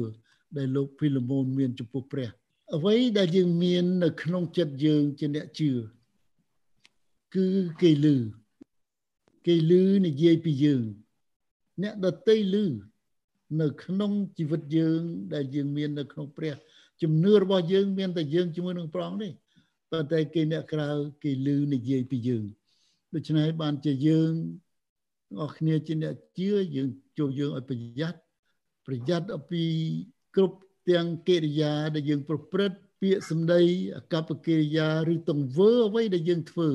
[0.57, 2.29] ដែលលោកភីលមូនមានចំពោះព្រះ
[2.77, 5.71] អ្វីដែលយើងមាននៅក្នុងចិត្តយើងជាអ្នកជឿ
[7.35, 7.47] គឺ
[7.83, 8.07] គេឮ
[9.47, 9.73] គេឮ
[10.07, 10.83] និយាយពីយើង
[11.83, 12.67] អ្នកដតីឮ
[13.61, 15.01] នៅក្នុងជីវិតយើង
[15.35, 16.55] ដែលយើងមាននៅក្នុងព្រះ
[17.03, 19.29] ជំនឿរបស់យើងមានតែយើងជាមួយនឹងព្រះអង្គទេ
[19.91, 20.89] ប៉ុន្តែគេអ្នកក្រៅ
[21.23, 22.45] គេលឺនិយាយពីយើង
[23.15, 24.33] ដូច្នេះបានជាយើង
[25.43, 28.19] អស់គ្នាជាអ្នកជឿយើងចូលយើងឲ្យប្រយ័ត្ន
[28.87, 29.65] ប្រយ័ត្នអំពី
[30.37, 30.59] គ្រប់
[30.91, 33.61] ទាំងកិរិយាដែលយើងប្រព្រឹត្តពាក្យសម្ដី
[33.97, 36.69] អកប្បកិរិយាឬទង្វើអ្វីដែលយើងធ្វើ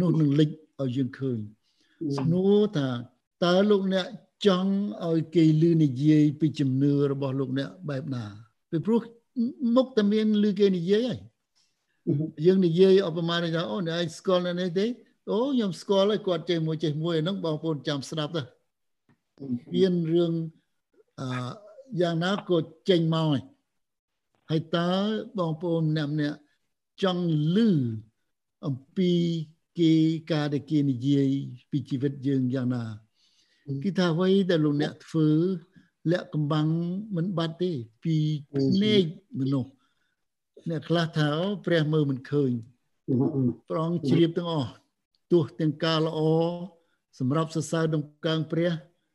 [0.00, 0.50] នោះនឹងលេច
[0.82, 1.38] ឲ្យយើងឃើញ
[2.18, 2.88] ស្នួរថា
[3.44, 4.06] តើលោកអ្នក
[4.46, 4.72] ចង់
[5.08, 8.24] ឲ្យគេលឺនិយាយពីជំនឿរបស់លោកអ្នកបែបណា
[8.70, 9.00] ពីព្រោះ
[9.76, 11.18] មុខតែមានលឺគេនិយាយហើយ
[12.46, 14.86] យើងនិយាយឧបមាថាអូអ្នកឯងស្គាល់នៅនេះទេ
[15.30, 18.42] អូខ្ញុំស្គាល់ហើយគាត់ចេះមួយចេះមួយហ្នឹងបងប្អូនចាំស្ដាប់ទៅ
[19.74, 20.32] មានរឿង
[21.20, 21.26] អឺ
[22.00, 22.56] យ៉ាងណាក៏
[22.88, 23.40] ចេញមកហើយ
[24.50, 24.90] ហើយតើ
[25.38, 26.38] បងប្អូនអ្នកម្នាក់
[27.02, 27.68] ចង់លឺ
[28.66, 29.12] អំពី
[29.78, 29.92] គេ
[30.32, 31.28] ការដែលគេនិយាយ
[31.70, 32.84] ពីជីវិតយើងយ៉ាងណា
[33.84, 35.28] គឺថាអ្វីដែលលោកអ្នកធ្វើ
[36.12, 36.68] លាក់កំបាំង
[37.16, 37.70] មិនបាត់ទេ
[38.04, 38.16] ពី
[38.84, 39.04] នេក
[39.40, 39.70] មនុស្ស
[40.70, 41.30] អ្នកខ្លះថា
[41.66, 42.50] ព្រះមើលមិនឃើញ
[43.68, 44.72] ព្រះអង្គជ្រាបទាំងអស់
[45.32, 46.20] ទោះទាំងការល្អ
[47.18, 48.70] សម្រាប់សរសើរដំកើងព្រះ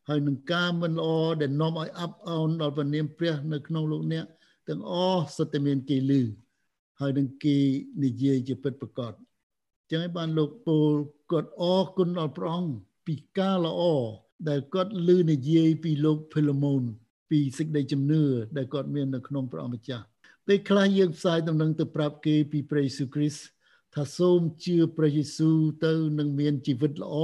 [0.09, 1.09] ហើយនឹងការមិនល្អ
[1.41, 4.25] ដែលនាំឲ្យអាប់អោនដល់ព្រះនាមព្រះ នៅក្នុងលោកអ្នក
[4.69, 6.21] ទាំងអស់សុទ្ធតែមានគេលឺ
[6.99, 7.57] ហើយនឹងគេ
[8.03, 9.13] និយាយជាពិតប្រកប
[9.89, 10.93] ចឹងហើយបានលោកពូល
[11.31, 12.73] គាត់អរគុណដល់ព្រះអង្គ
[13.07, 13.81] ពីការល្អ
[14.49, 16.83] ដែលគាត់លឺនិយាយពីលោកភីឡូម៉ូន
[17.29, 18.23] ពីសេចក្តីជំនឿ
[18.57, 20.05] ដែលគាត់មាននៅក្នុងព្រះអង្គម្ចាស់
[20.53, 23.43] ពេលខ្លះយើងផ្សាយដំណឹងទៅប្រាប់គេពីព្រះយេស៊ូវគ្រីស្ទ
[23.95, 27.15] ថាសូមជឿព្រះយេស៊ូវទៅនឹងមានជីវិតល្អ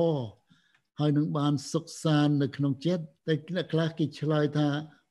[0.99, 4.69] ហើយនឹងបានសុខសាន្តនៅក្នុងចិត្តតែអ្នកខ្លះគេឆ្លើយថា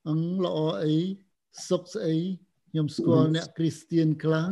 [0.09, 0.97] អងល្អអី
[1.69, 2.17] សុខស្អី
[2.71, 4.51] ខ្ញុំស្គាល់អ្នកគ្រីស្ទៀនខ្លាំង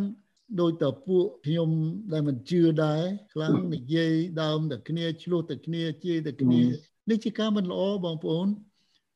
[0.60, 1.70] ដោយតពួកខ្ញុំ
[2.12, 3.02] ដែលមិនជឿដែរ
[3.34, 6.62] ខ្លាំងនិយាយដើមតែគ្នាឆ្លោះតែគ្នាជេរតែគ្នា
[7.10, 8.48] នេះជាការមិនល្អបងប្អូន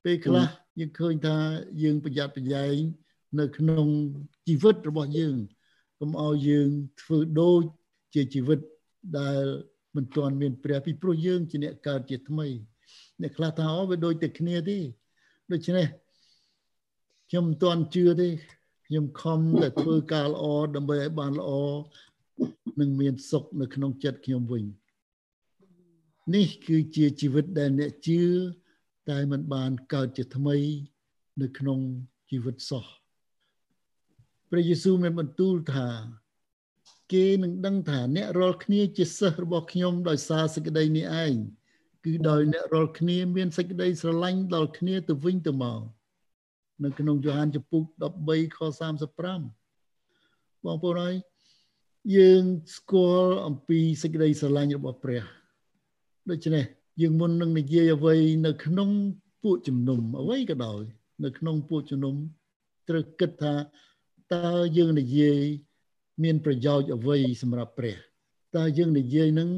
[0.04, 0.46] ពេលខ្លះ
[0.78, 1.36] យើងឃើញថា
[1.82, 2.78] យើងប្រយ័ត្នប្រយែង
[3.38, 3.86] នៅក្នុង
[4.48, 5.36] ជីវិតរបស់យើង
[6.00, 6.68] កុំឲ្យយើង
[7.00, 7.62] ធ្វើដូច
[8.14, 8.58] ជាជីវិត
[9.18, 9.42] ដែល
[9.96, 12.46] មិនទាន់មានព្រះពីព្រោះយើងជាអ្នកកើតជាថ្មី
[13.22, 14.78] អ្នកខ្លះថាអូវាដូចតែគ្នាទេ
[15.52, 15.86] ដូច្នេះ
[17.30, 18.28] ខ្ញុំមិនទាន់ជឿទេ
[18.86, 20.44] ខ្ញុំខំតែធ្វើការល្អ
[20.76, 21.50] ដើម្បីឲ្យបានល្អ
[22.80, 24.64] នឹងមានសុខនៅក្នុងចិត្តខ្ញុំវិញ
[26.34, 28.20] នេះគឺជាជីវិតដែលអ្នកជឿ
[29.10, 30.56] តែមិនបានកើតជាថ្មី
[31.40, 31.78] នៅក្នុង
[32.30, 32.84] ជីវិតសោះ
[34.50, 35.88] ព្រះយេស៊ូវមានបន្ទូលថា
[37.12, 41.34] គេនឹងដឹងថាអ្នករាល់គ្នាជាសិស្សរបស់ខ្ញុំដោយសារសេចក្តីនេះឯង
[42.04, 45.80] គឺដោយអ្នករាល់គ្នាមានសេចក្តីស្រឡាញ់ដល់គ្នាទៅវិញទៅមក
[46.84, 47.82] នៅក្នុងយ៉ូហានចំពុក
[48.20, 48.58] 13ខ
[49.22, 51.14] 35បងប្អូនអើយ
[52.16, 52.42] យើង
[52.76, 55.22] ស្គាល់អំពីសេចក្តីស្រឡាញ់របស់ព្រះ
[56.30, 56.64] ដូច្នេះ
[57.00, 58.90] យើងមុននឹងនិយាយអ្វីនៅក្នុង
[59.42, 60.82] ពួកជំនុំអ្វីក៏ដោយ
[61.24, 62.14] នៅក្នុងពួកជំនុំ
[62.88, 63.54] ត្រូវគិតថា
[64.34, 65.44] តើយើងនិយាយ
[66.22, 67.96] មានប្រយោជន៍អ្វីសម្រាប់ព្រះ
[68.56, 69.50] តើយើងនិយាយនឹង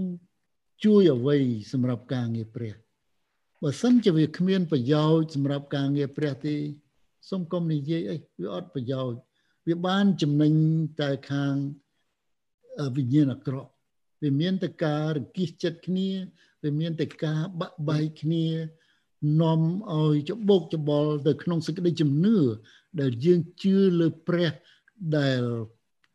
[0.85, 1.37] ជួយអ្វី
[1.73, 2.75] សម្រាប់ការងារព្រះ
[3.63, 6.57] បើសិនជាវាគ្មានប្រយោជន៍សម្រាប់ការងារព្រះទេ
[7.29, 9.19] សូមកុំនិយាយអីវាអត់ប្រយោជន៍
[9.69, 10.53] វាបានចំណេញ
[11.01, 11.55] តែខាង
[12.97, 13.71] វិញ្ញាណអាក្រក់
[14.23, 16.09] វាមានតែការរង្គិះចិត្តគ្នា
[16.63, 18.47] វាមានតែការបាក់បែកគ្នា
[19.41, 19.61] នាំ
[19.95, 22.39] ឲ្យច្បុកច្បល់ទៅក្នុងសេចក្តីជំនឿ
[23.01, 24.51] ដែលយើងជឿលើព្រះ
[25.19, 25.43] ដែល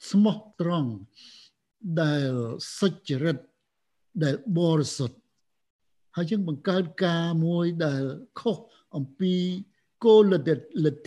[0.09, 0.91] ស្មោះត្រង់
[2.01, 2.31] ដែល
[2.79, 3.37] សុចរិត
[4.23, 5.17] ដែលបរិសុទ្ធ
[6.15, 8.03] ហើយយើងបង្កើតការមួយដែល
[8.39, 8.57] ខុស
[8.95, 9.33] អំពី
[10.05, 10.45] គោលលទ្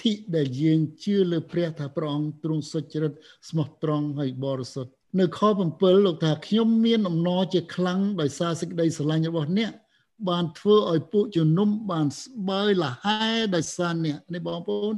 [0.02, 3.12] ធិដែលយើងជឿលើព្រះថាព្រះអង្គទ្រង់សុចរិត
[3.48, 5.40] ស្មោះត្រង់ហើយបរិសុទ្ធនៅខ
[5.72, 9.72] 7លោកថាខ្ញុំមានអំណរជាខ្លាំងដោយសារសេចក្តីស្រឡាញ់របស់អ្នក
[10.28, 14.94] បានធ្វើឲ្យពួកជំនុំបានស្បើយលហែដោយសារអ្នកនេះបងប្អូន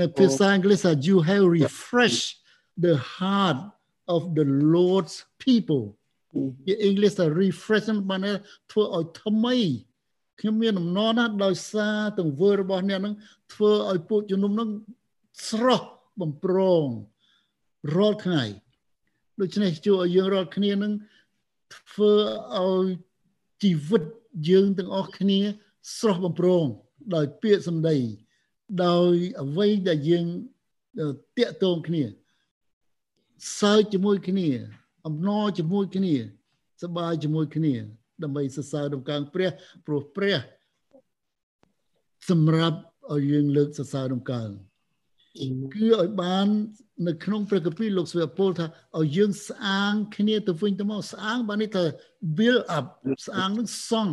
[0.00, 2.30] នៅភាសាអង់គ្លេសថា you have refreshed
[2.86, 3.58] the heart
[4.14, 5.84] of the Lord's people
[6.66, 8.20] ជាអង់គ្លេសថា refresh បាន
[8.70, 9.56] ធ្វើឲ្យថ្មី
[10.40, 13.14] ខ្ញុំមានអំណរណាស់ដោយសារទង្វើរបស់អ្នកនឹង
[13.52, 14.68] ធ្វើឲ្យពួកជំនុំនឹង
[15.48, 15.86] ស្រស់
[16.20, 16.86] បំប្រង
[17.96, 18.42] រាល់ថ្ងៃ
[19.40, 20.92] ដូច្នេះជួយឲ្យយើងរាល់គ្នានឹង
[21.76, 22.12] ធ្វើ
[22.60, 22.86] ឲ្យ
[23.62, 24.04] ជីវិត
[24.48, 25.40] យើងទាំងអស់គ្នា
[25.98, 26.64] ស្រស់បំប្រង
[27.14, 27.96] ដោយពាក្យសម្ដី
[28.86, 30.26] ដោយអ្វីដែលយើង
[31.38, 32.02] តាក់ទងគ្នា
[33.60, 34.48] សើចជាមួយគ្នា
[35.06, 36.14] អំណរជាមួយគ្នា
[36.82, 37.74] សប្បាយជាមួយគ្នា
[38.22, 39.50] ដើម្បីសរសើរដំកើងព្រះ
[39.86, 40.36] ព្រោះព្រះ
[42.30, 42.78] សម្រាប់
[43.12, 44.50] ឲ្យយើងលើកសរសើរដំកើង
[45.74, 46.46] គឺឲ្យបាន
[47.08, 48.66] នៅក្នុងព្រះគម្ពីរលោកស្វាពលថា
[48.98, 51.84] ឲ្យយើងស្អាងគ្នាទៅវិញទៅមកស្អាងបាននេះថា
[52.38, 52.84] build up
[53.26, 54.12] ស្អាងនឹងសង់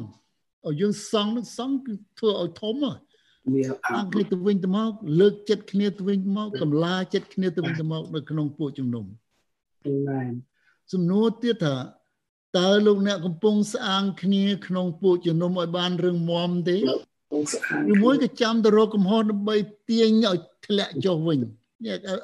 [0.68, 9.06] ឲ្យយើងសង់នឹងសង់គឺធ្វើឲ្យធំមានអាគ្នាទៅវិញទៅមកលើកចិត្តគ្នាទៅវិញទៅមកកម្លាចិត្តគ្នាទៅវិញទៅមកនៅក្នុងពួកជំនុំ
[9.86, 10.32] អាមែន
[10.94, 11.76] សំណួរទៀតថា
[12.58, 16.78] តើលោកអ្នកកំពុងស្អាងគ្នាក្នុងពួកជំនុំឲ្យបានរឹងមាំទេ
[17.92, 19.56] ឬមួយក៏ចាំទៅរកកំហុសដើម្បី
[19.90, 21.40] ទាញឲ្យធ្លាក់ចុះវិញ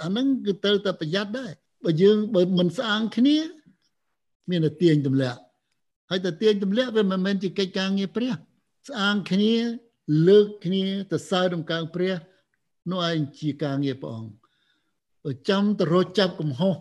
[0.03, 1.51] អាហ្នឹងគឺត្រូវតែប្រយ័ត្នដែរ
[1.83, 3.37] បើយើងបើមិនស្អាងគ្នា
[4.49, 5.39] មានតែទាញទម្លាក់
[6.09, 8.31] ហើយតែទាញទម្លាក់វាមិនមែនជាកិច្ចការងារព្រះ
[8.87, 9.53] ស្អាងគ្នា
[10.27, 12.13] លើកគ្នាទៅសើរដំកើងព្រះ
[12.91, 14.31] នោះឯងជាការងារព្រះអង្គ
[15.23, 16.75] បើចាំទៅរកចាប់កំហុស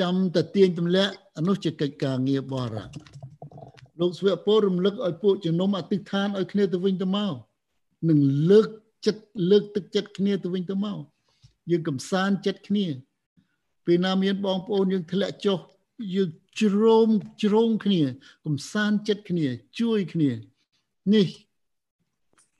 [0.00, 2.88] ចាំតែទាញទម្លាក់អានោះជាកិច្ចការងារបរិប
[4.00, 7.34] លោកស្វៈពលរំលឹកឲ្យពួកជំនុំអតិថានឲ្យគ្នាទៅវិញទៅមក
[8.08, 8.18] នឹង
[8.50, 8.66] លើក
[9.06, 10.98] ចិត្តលើកទឹកចិត្តគ្នាទៅវិញទៅមក
[11.70, 12.86] យើងកំសាន្តចិត្តគ្នា
[13.86, 15.58] ពេលណាមានបងប្អូនយើងធ្លាក់ចុះ
[16.14, 16.30] យើង
[16.60, 17.08] ជ្រោម
[17.42, 18.02] ជ្រងគ្នា
[18.44, 19.46] កំសាន្តចិត្តគ្នា
[19.80, 20.30] ជួយគ្នា
[21.14, 21.26] នេះ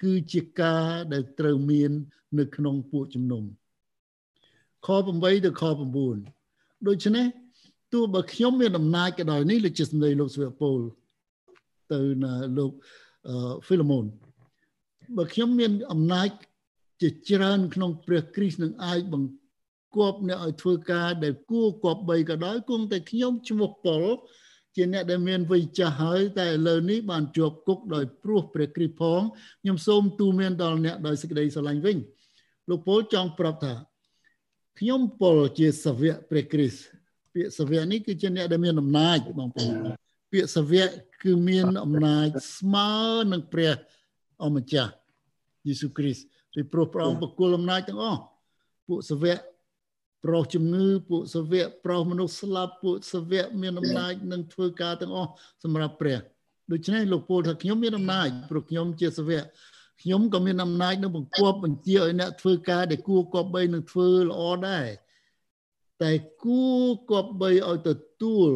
[0.02, 1.90] គឺជាការដែលត្រូវមាន
[2.38, 3.42] នៅក្នុងពួកជំនុំ
[4.86, 5.62] ខ8ទៅខ
[6.24, 7.26] 9ដូច្នេះ
[7.92, 10.78] ទោះបើខ្ញុំមានអំណាចក៏ដោយនេះលើជាសម្ដីលោកសុវពល
[11.92, 12.72] ទៅណាលោក
[13.66, 14.04] ហ្វីឡូមូន
[15.16, 16.28] បើខ្ញុំមានអំណាច
[17.02, 24.04] ជាច្រើន ក្នុង ព្រះគ្រីស្ទនឹងអាចបង្គាប់អ្នកឲ្យធ្វើការដែលគួរគប់បីក៏ដោយគង់តែខ្ញុំឈ្មោះប៉ុល
[24.76, 29.20] ជាអ្នកដែលមានវ័យចាស់ហើយតែឥឡូវនេះបានជាប់គុកដោយព្រោះព្រះគ្រីស្ទផង
[29.62, 31.96] ខ្ញុំសូមទូមានដល់អ្នកដោយសេចក្តីស្រឡាញ់វិញ
[32.68, 33.74] លោកពលចង់ប្រាប់ថា
[34.78, 36.82] ខ្ញុំពលជាសាវកព្រះគ្រីស្ទ
[37.34, 39.74] ពាក្យសាវកនេះគឺជាអ្នកដែលមានអំណាចបងប្អូន
[40.30, 40.88] ពាក្យសាវក
[41.22, 42.90] គឺមានអំណាចស្មើ
[43.32, 43.72] នឹងព្រះ
[44.44, 44.92] អម្ចាស់
[45.66, 48.20] យេស៊ូវគ្រីស្ទពីព្រោះព្រះអង្គប្រគល់អំណាចទាំងអស់
[48.88, 49.38] ពួកសាវក
[50.24, 55.30] ប្រុសជំងឺពួកសាវកប្រុសមនុស្សស្លាប់ពួកសាវកមានអំណាចនឹងធ្វើការទាំងអស់
[55.64, 56.18] សម្រាប់ព្រះ
[56.72, 59.44] ដូច្នេះលោកពោលថាខ្ញុំមានអំណាចព្រោះខ្ញុំជាសាវក
[60.02, 64.86] ខ្ញុំក៏មានអំណាចនឹងបង្គាប់បញ្ជាឲ្យអ្នកធ្វើការដែលគួរគប្បីនឹងធ្វើល្អដែរ
[66.02, 66.12] តែ
[66.44, 67.90] គួរគប្បីឲ្យទ
[68.22, 68.50] ទួល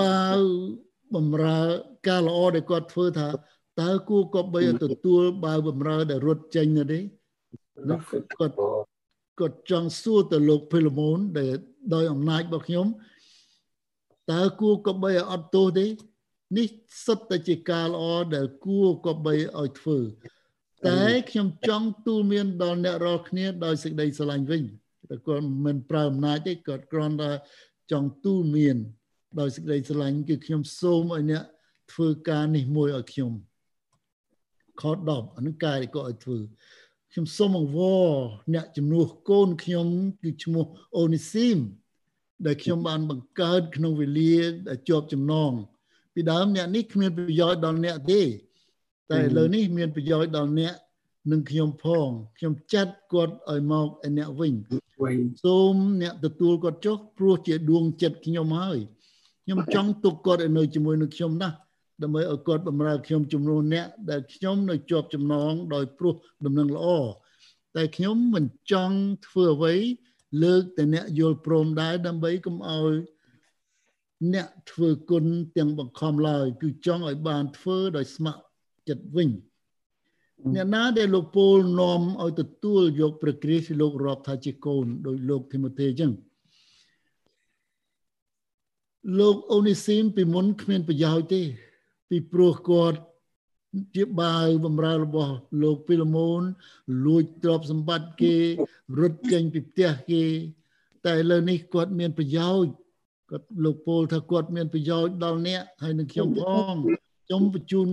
[0.00, 0.26] បើ
[1.14, 1.60] បំរើ
[2.08, 3.28] ការល្អដែលគាត់ធ្វើថា
[3.80, 7.02] តើគួរគប្បីឲ្យទទួលបើបំរើដែលរត់ចេញទៅនេះ
[8.38, 8.54] គាត់
[9.40, 11.54] គាត់ចង់សួរទៅលោកភីឡូម៉ូនដែល
[11.94, 12.86] ដោយអំណាចរបស់ខ្ញុំ
[14.32, 15.86] តើគួរគប្បីឲ្យអត់ទោសទេ
[16.58, 16.68] នេះ
[17.06, 19.98] សុទ្ធតែជាការល្អដែលគួរគប្បីឲ្យធ្វើ
[20.86, 24.62] តែខ្ញុំចង់ទូលមានដល់អ្នករាល់គ្នាដោយសេចក្តីស្រឡាញ់វិញ
[25.10, 27.30] តែគាត់មិនប្រើអំណាចទេគាត់គ្រាន់តែ
[27.92, 28.76] ចង់ទូលមាន
[29.40, 31.44] ដោយសេចក្តីស្រឡាញ់គឺខ្ញុំសូមឲ្យអ្នក
[31.92, 33.32] ធ្វើការនេះមួយឲ្យខ្ញុំ
[34.80, 36.38] ខ10អានឹងការដែលគាត់ឲ្យធ្វើ
[37.12, 38.08] ខ្ញុំសូមអង្វរ
[38.54, 39.86] អ្នកជំនួសកូនខ្ញុំ
[40.22, 40.64] គឺឈ្មោះ
[40.96, 41.58] អូនីស៊ីម
[42.46, 44.36] ដែលខ្ញុំបានបង្កើតក្នុងវេលា
[44.68, 45.52] ដែលជាប់ចំណង
[46.14, 48.22] ពីដើមអ្នកនេះគ្មានប្រយោជន៍ដល់អ្នកទេ
[49.10, 50.74] តែឥឡូវនេះមានប្រយោជន៍ដល់អ្នក
[51.30, 54.52] និងខ្ញុំផងខ្ញុំចាត់គាត់ឲ្យមកឯអ្នកវិញ
[55.44, 58.78] សូមអ្នកទទួលគាត់ចុះព្រោះជាដួងចិត្តខ្ញុំហើយ
[59.44, 61.56] ខ្ញុំចង់ទុកគាត់ឲ្យនៅជាមួយនឹងខ្ញុំណាស់
[62.02, 66.86] ដើម្បីឲ្យគាត់បម្រើខ្ញុំជំនួសអ្នកដែលខ្ញុំនៅជាប់ចំណងដោយព្រោះដំណឹងល្អ
[67.76, 69.74] តែខ្ញុំមិនចង់ធ្វើអ្វី
[70.42, 72.94] លើកតែអ្នកយល់ព្រមដែរដើម្បីកុំឲ្យ
[74.34, 75.24] អ្នកធ្វើគុណ
[75.56, 78.42] ទាំងបង្ខំឡើយគឺចង់ឲ្យបានធ្វើដោយស្ម័គ្រ
[78.88, 79.30] ចិត្តវិញ
[80.54, 86.12] អ្នកណាដែលលោកពូលនាំឲ្យទទួលយកព្រះគ្រីស្ទលោករាប់ថាជាកូនដោយលោកធីម៉ូថេអញ្ចឹង
[89.18, 91.42] លោកអូនីស៊ីមពីមុនគ្មានប្រយោជន៍ទេ
[92.08, 92.98] ពីព្រោះគាត់
[93.94, 96.42] ជាបាវបំរើរបស់លោកពីលមូន
[97.06, 98.34] លួចទ្រព្យសម្បត្តិគេ
[99.00, 100.24] រត់ចេញពីផ្ទះគេ
[101.06, 102.72] តែឥឡូវនេះគាត់មានប្រយោជន៍
[103.30, 106.74] គាត់លោកពោលថាគាត់មានប្រយោជន៍ដល់អ្នកហើយនឹងខ្ញុំផង
[107.26, 107.88] ខ្ញុំបញ្ជូន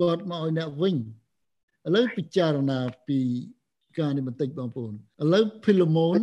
[0.00, 1.00] គាត់មកឲ្យអ្នកវិញឥ
[1.94, 2.78] ឡូវពិចារណា
[3.08, 3.18] ពី
[3.98, 4.96] ការនេះបន្តិចបងប្អូនឥ
[5.32, 6.20] ឡូវភីឡូម៉ូន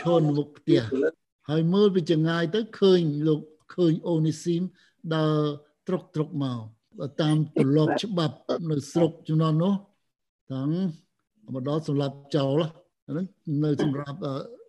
[0.00, 0.82] ឈរមុខផ្ទះ
[1.48, 3.40] ហើយមើលពីចង្ងាយទៅឃើញលោក
[3.74, 4.62] ឃើញអូនីស៊ីម
[5.14, 5.36] ដើរ
[5.86, 6.58] ត្រុកត្រុកមក
[7.22, 8.36] តាមទម្លាប់ច្បាប់
[8.70, 9.74] នៅស្រុកជំនាន់នោះ
[10.52, 10.70] តាំង
[11.54, 12.60] មកដល់សម្រាប់ចោល
[13.08, 13.26] ហ្នឹង
[13.64, 14.18] នៅសម្រាប់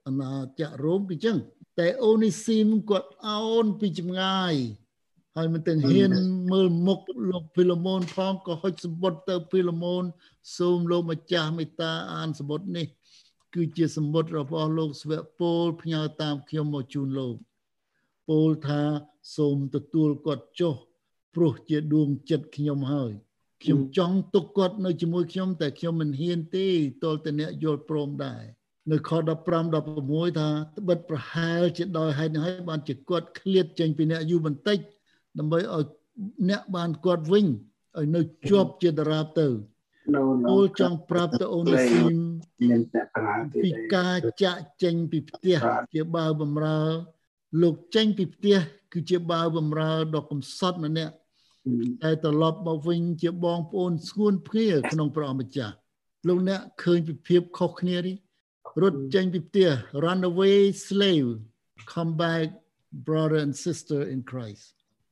[0.07, 1.37] អាណាចក្ររ៉ូមគឺចឹង
[1.79, 4.55] តែអូនីស៊ីមគាត់អោនពីចម្ងាយ
[5.35, 6.11] ហើយមិនទាំងហ៊ាន
[6.51, 6.99] មើលមុខ
[7.31, 10.03] លោកភីឡូម៉ូនផងក៏ហុចសម្បត្តិទៅភីឡូម៉ូន
[10.57, 12.87] សូមលោកម្ចាស់មេត្តាអានសម្បត្តិនេះ
[13.55, 17.35] គឺជាសម្បត្តិរបស់លោកស្វៈពលផ្ញើតាមខ្ញុំមកជូនលោក
[18.29, 18.81] ពលថា
[19.35, 20.75] សូមទទួលគាត់ចុះ
[21.35, 23.11] ព្រោះជាដួងចិត្តខ្ញុំហើយ
[23.63, 26.67] ខ្ញុំចង់ទុកគាត់នៅជាមួយខ្ញុំតែខ្ញុំមិនហ៊ានទេ
[27.03, 28.43] តលតែអ្នកយល់ព្រមដែរ
[28.91, 29.17] នៅខ15
[29.75, 34.79] 16ថាត្បិតប្រហែលជាដោយហេតុនេះហើយបានជាគាត់ឃ្លាតចេញពីអ្នកយូរបន្តិច
[35.39, 35.85] ដើម្បីឲ្យ
[36.49, 37.45] អ្នកបានគាត់វិញ
[37.97, 39.47] ឲ្យនៅជាប់ជាតារាបទៅ
[40.51, 42.15] អូលចង់ប្រាប់ទៅអូនស៊ីម
[43.63, 45.57] ពីការចាក់ចេញពីផ្ទះ
[45.93, 46.81] ជាបាវបំរើ
[47.61, 48.57] លោកចេញពីផ្ទះ
[48.93, 51.13] គឺជាបាវបំរើដ៏កំសត់ម្នាក់
[52.03, 55.73] តែត្រឡប់មកវិញជាបងប្អូនស្ងួនភ្ងាក្នុងព្រះអម្ចាស់
[56.27, 58.15] លោកអ្នកឃើញពីភាពខុសគ្នានេះ
[58.81, 59.69] រត់ចេញពីផ្ទះ
[60.03, 61.29] runaway slave
[61.91, 62.47] come back
[63.07, 64.63] brother and sister in Christ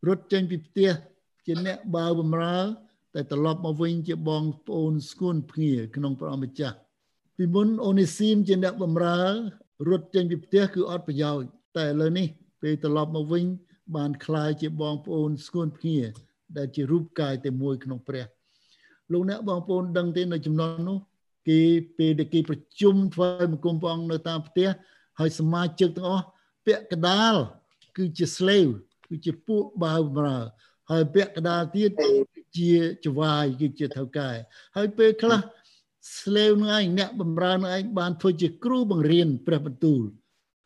[0.07, 0.91] រត់ចេញពីផ្ទះ
[1.45, 2.57] ជាអ្នកបាវបំរើ
[3.14, 6.76] តែត្រឡប់មកវិញជាបងប្អូនស្គួនភ្ងាក្នុងព្រះអម្ចាស់
[7.36, 9.22] ពីមុនអូនីស៊ីមជាអ្នកបំរើ
[9.88, 12.26] រត់ចេញពីផ្ទះគឺអត់ប្រយោជន៍តែឥឡូវនេះ
[12.62, 13.44] ពេលត្រឡប់មកវិញ
[13.96, 16.00] បានคล้ายជាបងប្អូនស្គួនភ្ងា
[16.56, 18.24] ដែលជារូបកាយតែមួយក្នុងព្រះ
[19.12, 20.98] លោកអ្នកបងប្អូនដឹងទេនៅចំណុចនោះ
[21.48, 21.60] គេ
[21.98, 24.68] ពេលដែលគេប្រជុំធ្វើមង្គមព្រះអង្គនៅតាមផ្ទះ
[25.18, 26.24] ហើយសមាជិកទាំងអស់
[26.66, 27.34] ពាក់កដាល
[27.96, 28.72] គឺជា slave
[29.08, 30.38] គឺជាពួកបាវបំរើ
[30.91, 31.91] ហើយពាក់កដាលទៀត
[32.57, 32.71] ជា
[33.05, 34.29] ចវាយគឺជាថៅកែ
[34.75, 35.39] ហើយពេលខ្លះ
[36.19, 40.01] ស្លេវនឹងឯងអ្នកបំរើនឹងឯងបានធ្វើជាគ្រូបង្រៀនព្រះបន្ទូល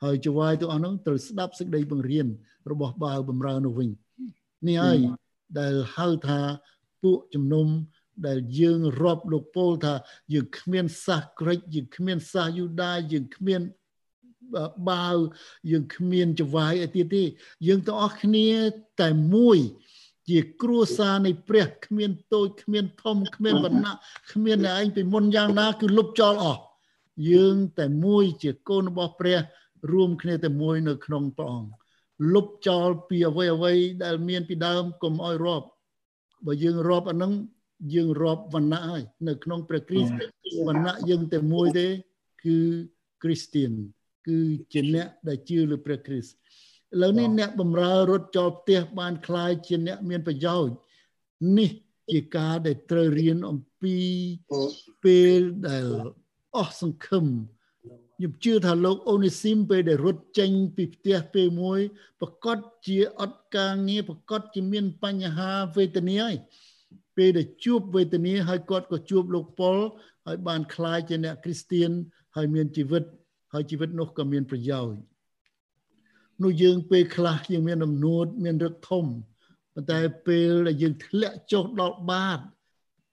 [0.04, 2.28] ហើយចវាយទាំងអស់នោះត្រូវស្ដាប់សេចក្តីបង្រៀន
[2.72, 3.90] របស់បាវបំរើនោះវិញ
[4.68, 5.00] នេះហើយ
[5.60, 6.40] ដែលហៅថា
[7.04, 7.68] ពួកជំនុំ
[8.28, 9.94] ដែលយើងរាប់លោកពោលថា
[10.34, 13.62] យើងគ្មានសាសក្រិចយើងគ្មានសាសយូដាយើងគ្មាន
[14.90, 15.18] បាវ
[15.72, 17.24] យើងគ្មានចវាយអីទៀតទេ
[17.68, 18.50] យើងទាំងអស់គ្នា
[19.02, 19.60] តែមួយ
[20.30, 23.96] ជាគ្រួសារនៃព្រះគ្មានតូចគ្មានធំគ្មានវណ្ណៈ
[24.32, 26.62] គ្មានឯងពីមុនយ៉ាងណា គឺលុបចោលអស់
[27.32, 29.40] យើងតែមួយជាកូនរបស់ព្រះ
[29.92, 31.72] រួមគ្នាតែមួយនៅក្នុងព្រះអង្គ
[32.34, 35.68] លុបចោលពីអ្វីអ្វីដែលមានពីដើមកុំឲ្យរាប់
[36.46, 37.34] បើយើងរាប់អានឹង
[37.94, 40.22] យើងរាប់វណ្ណៈហើយនៅក្នុងព្រះគ្រីស្ទ
[40.68, 41.88] វណ្ណៈយើងតែមួយទេ
[42.44, 42.58] គឺ
[43.24, 43.72] គ្រីស្ទៀន
[44.28, 44.40] គឺ
[44.74, 46.34] ជាអ្នកដែលជឿលើព្រះគ្រីស្ទ
[46.93, 50.75] ឥឡូវនេះអ្នកបំរើរត់ចោលផ្ទះបានคล้ายជាអ្នកមានប្រយោជន៍
[51.59, 51.71] នេះ
[52.11, 53.97] ជាការដែលត្រូវរៀនអំពី
[55.05, 55.87] ពេលដែល
[56.57, 57.27] អស់សង្ឃឹម
[58.17, 61.81] ខ្ញុំជឿថាលោកអូនីស៊ីមពេលដែលរត់ចេញពីផ្ទះពេលមួយ
[62.21, 66.35] ប្រកាសជាអត់ការងារប្រកាសជាមានបញ្ហាវេទនាហើយ
[67.17, 69.77] ពេលដែលជួបវេទនាហើយគាត់ក៏ជួបលោកប៉ុល
[70.27, 71.91] ហើយបានคล้ายជាអ្នកគ្រីស្ទៀន
[72.37, 73.03] ហើយមានជីវិត
[73.53, 75.01] ហើយជីវិតនោះក៏មានប្រយោជន៍
[76.44, 79.06] នោះយើងពេលខ្លះយើងមានអំនួតមានរឹកធំ
[79.74, 82.40] ប៉ុន្តែពេលដែលយើងធ្លាក់ចុះដល់បាត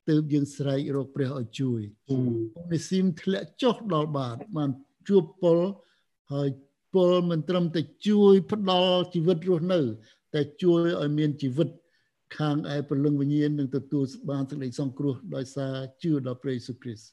[0.09, 2.29] ទើបយើងស្រែករកព្រះឲ្យជួយអង្គ
[2.73, 4.71] និស៊ីមធ្លាក់ចុះដល់បាតបាន
[5.09, 5.59] ជួបពល
[6.33, 6.49] ហើយ
[6.95, 9.81] ពលមិនត្រឹមតែជួយផ្ដល់ជីវិតរស់នៅ
[10.35, 11.69] តែជួយឲ្យមានជីវិត
[12.39, 17.09] ខាងឯព្រលឹងវិញ្ញាណនឹងទទួលបានសេចក្តីសង្គ្រោះដោយសារជឿដល់ព្រះយេស៊ូវគ្រីស្ទ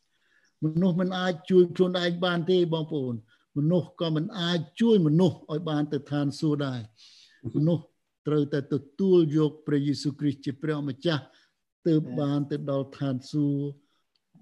[0.64, 3.16] មនុស្សមិនអាចជួយខ្លួនឯងបានទេបងប្អូន
[3.58, 6.80] មនុស្សក៏មិនអាចជួយមនុស្សឲ្យបានទៅឋានសួគ៌ដែរ
[7.56, 7.84] មនុស្ស
[8.28, 11.24] ត្រូវតែទទួលយកព្រះយេស៊ូវគ្រីស្ទជាព្រះម្ចាស់
[11.88, 13.64] ទើបបានទៅដល់ឋានសួគ៌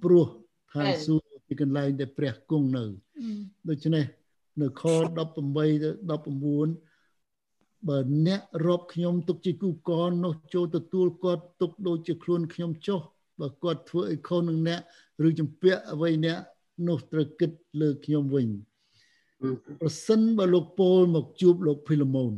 [0.04, 0.26] ព្រោះ
[0.74, 2.86] ឋានសួគ៌ជាកន្លែងដែលព្រះគង់នៅ
[3.70, 4.06] ដូច្នេះ
[4.62, 4.84] នៅខ
[5.16, 5.56] 18ទៅ19
[7.88, 13.00] បើអ្នករាប់ខ្ញុំទុកជាគូកននោះចូលទទួលគាត់ទុកដូចជាខ្លួនខ្ញុំចុះ
[13.40, 14.82] បើគាត់ធ្វើអីខុសនឹងអ្នក
[15.28, 16.38] ឬចម្ពាក់អ្វីអ្នក
[16.88, 18.48] នោះត្រូវគិតលើខ្ញុំវិញ
[19.82, 22.34] ប្រសិនបើលោកពូលមកជួបលោកភីឡូម៉ូន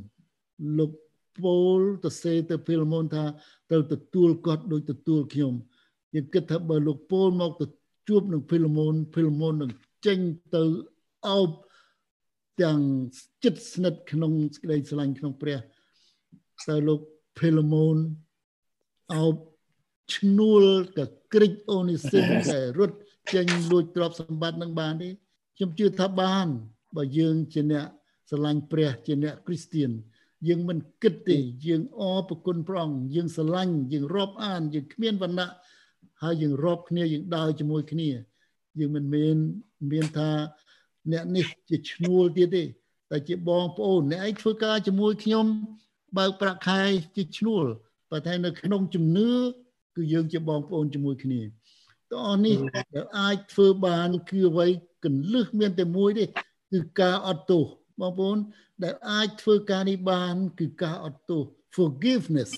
[0.79, 0.91] លោក
[1.43, 3.23] ពូលទៅសេទៅភីឡូម៉ូនថា
[3.69, 5.53] ត្រូវទទួលគាត់ដូចទទួលខ្ញុំ
[6.13, 7.65] យើងគិតថាបើលោកពូលមកទៅ
[8.07, 9.71] ជួបនឹងភីឡូម៉ូនភីឡូម៉ូននឹង
[10.05, 10.19] ចេញ
[10.55, 10.63] ទៅ
[11.27, 11.49] អោប
[12.61, 12.79] ទាំង
[13.43, 15.57] ចិត្តស្និទ្ធក្នុងសេចក្តីស្រឡាញ់ក្នុងព្រះ
[16.67, 16.99] តើលោក
[17.39, 17.97] ភេឡម៉ូន
[19.13, 19.35] អោប
[20.15, 20.63] ឈ្នួល
[20.97, 20.99] ក
[21.33, 22.97] ក្រិចអូនីស៊ីមតែរត់
[23.33, 25.09] ចេញលួចទ្រព្យសម្បត្តិនឹងបានទេ
[25.55, 26.47] ខ្ញុំជឿថាបាន
[26.95, 27.85] បើយើងជាអ្នក
[28.29, 29.91] ស្រឡាញ់ព្រះជាអ្នកគ្រីស្ទៀន
[30.47, 35.51] យើងមិនគិតទេយើងអរប្រគុណព្រះអង្គយើងស្រឡាញ់យើងរាប់អានយើងគ្មានវណ្ណៈ
[36.21, 38.09] ហើយយើងរាប់គ្នាយើងដើរជាមួយគ្នា
[38.79, 39.37] យើងមិនមាន
[39.91, 40.29] មានថា
[41.11, 42.63] អ្នកនេះជាឈ្នួលទៀតទេ
[43.09, 45.45] តែជាបងប្អូនអ្នកឯងធ្វើការជាមួយខ្ញុំ
[46.17, 46.81] បើកប្រាក់ខែ
[47.15, 47.65] ជាឈ្នួល
[48.09, 49.31] ប៉ុន្តែនៅក្នុងជំនឿ
[49.95, 51.41] គឺយើងជាបងប្អូនជាមួយគ្នា
[52.11, 52.57] តោះនេះ
[52.95, 54.67] ដែលអាចធ្វើបានគឺអ្វី
[55.03, 56.25] កលឹះមានតែមួយទេ
[56.71, 57.65] គឺការអត់ទោស
[57.99, 58.37] បងប្អូន
[58.83, 61.43] ដែលអាចធ្វើការនេះបាន គឺការអត់ទោស
[61.75, 62.51] forgiveness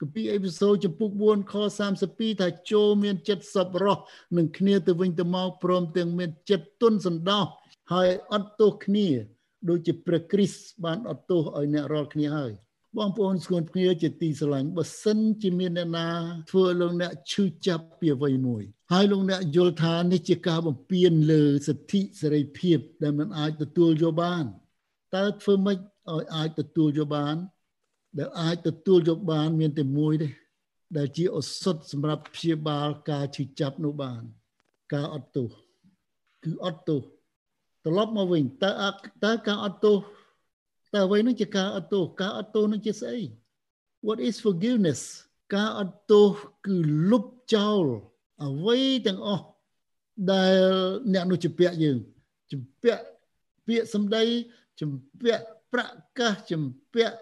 [0.00, 1.54] គម្ពីរអេពីសូតចំពុក4ខ
[1.98, 3.98] 32ថាចូលមានចិត្តសប្បុរស
[4.36, 7.46] នឹងគ្នាទៅវិញទៅមកព្រមទាំងមានចិត្តទន់សន្តោស
[7.92, 9.08] ហើយអត់ទោសគ្នា
[9.68, 12.52] ដូចជាព្រះគ្រីស្ទបានអត់ទោសឲ្យអ្នករាល់គ្នាហើយ
[12.98, 16.08] បងប្អូនស្គនគ្នាជាទីស្រឡាញ់បើសិនជាមានអ្នកណា
[16.50, 24.44] ធ្វើលោកអ្នកឈឺចាប់ពីអ្វីមួយហើយលោកអ្នកយល់ថានេះជាការបំពានលើសិទ្ធិសេរីភាពដែលมันអាចទទួលយកបាន
[25.14, 27.36] តើធ្វើម៉េចឲ្យអាចទទួលយកបាន
[28.18, 30.28] ដែលអាចទទួលយកបានមានតែមួយទេ
[30.96, 34.22] ដែលជាឱសថសម្រាប់ព្យាបាលការឈឺចាប់នោះបាន
[34.92, 35.50] ការអត់ទោស
[36.44, 37.02] គឺអត់ទោស
[37.84, 38.70] ត្រឡប់មកវិញតើ
[39.24, 39.96] តើការអត់ទោស
[40.92, 43.20] តើអ្វីនឹងជាការអត់ទោសការអត់ទោសនឹងជាស្អី
[44.06, 45.00] What is forgiveness
[45.54, 46.30] ការអត់ទោស
[46.66, 46.76] គឺ
[47.10, 47.24] លុប
[47.54, 47.84] ចោល
[48.44, 49.44] អ្វីទាំងអស់
[50.32, 50.58] ដែល
[51.12, 51.98] អ្នកនោះជំពាក់យើង
[52.52, 53.02] ជំពាក់
[53.66, 54.22] ពាក្យសម្ដី
[54.80, 55.82] ជំពាក់ប្រ
[56.18, 56.64] កាសជំ
[56.94, 57.16] ពាក់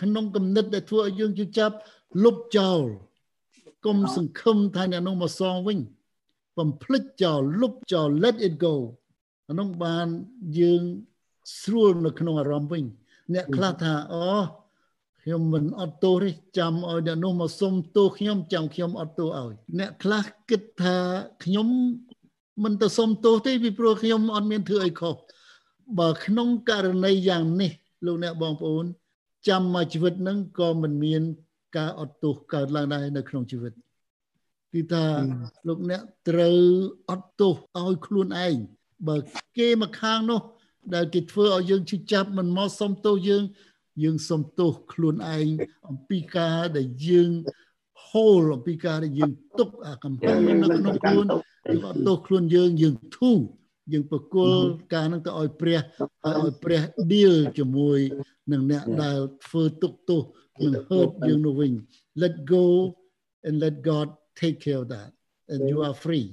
[0.00, 1.76] ក្នុងគំនិតដែលធ្វើឲ្យយើងជឿចាប់
[2.24, 2.82] លុបចោល
[3.86, 5.78] កុំសង្ឃឹមថាអ្នកនោះមកសងវិញ
[6.58, 8.74] បំភ្លេចចោលលុបចោល let it go
[9.48, 10.06] អានោះបាន
[10.58, 10.82] យើង
[11.60, 12.84] ស្រួលនៅក្នុងអារម្មណ៍វិញ
[13.34, 14.26] អ្នកខ្លះថាអូ
[15.22, 20.96] ខ្ញុំមិនអត់ទោសទេចាំឲ្យអ្នកនោះមកសុំទោសខ្ញុំចាំខ្ញុំអត់ទោសឲ្យអ្នកខ្លះគិតថា
[21.44, 21.68] ខ្ញុំ
[22.64, 25.14] មិនទៅសុំទោសទេពីព្រោះខ្ញុំអត់មានធ្វើអីខុស
[25.98, 27.72] បើក្នុងករណីយ៉ាងនេះ
[28.06, 28.84] លោកអ្នកបងប្អូន
[29.48, 31.22] ចាំមកជីវិតនឹងក៏មិនមាន
[31.76, 33.72] ការអត់ទោសកើតឡើងដែរនៅក្នុងជីវិត
[34.72, 35.04] គឺថា
[35.68, 36.58] លោកអ្នកត្រូវ
[37.10, 38.56] អត់ទោសឲ្យខ្លួនឯង
[39.08, 39.16] បើ
[39.58, 40.40] គេមកខាងនោះ
[40.94, 43.44] ដែលគេធ្វើឲ្យយើងឈឺចាប់មិនមកសុំទោសយើង
[44.02, 45.46] យើងសុំទោសខ្លួនឯង
[45.88, 47.30] អំពីការដែលយើង
[48.08, 51.26] ហូលអំពីការដែលយើងទុកអាកំហឹងនៅក្នុងខ្លួន
[51.68, 53.38] យើងអត់ទោសខ្លួនយើងយើងធូរ
[53.92, 54.64] យើងប្រគល់
[54.94, 55.78] ការនឹងទៅឲ្យព្រះ
[56.24, 56.82] ហើយឲ្យព្រះ
[57.12, 57.98] deal ជាមួយ
[58.52, 60.22] នឹងអ្នកដែលធ្វើទុកទោស
[60.64, 61.72] នឹង hurt យើងនោះវិញ
[62.22, 62.66] let go
[63.46, 64.06] and let God
[64.40, 65.10] take care of that
[65.52, 66.26] and you are free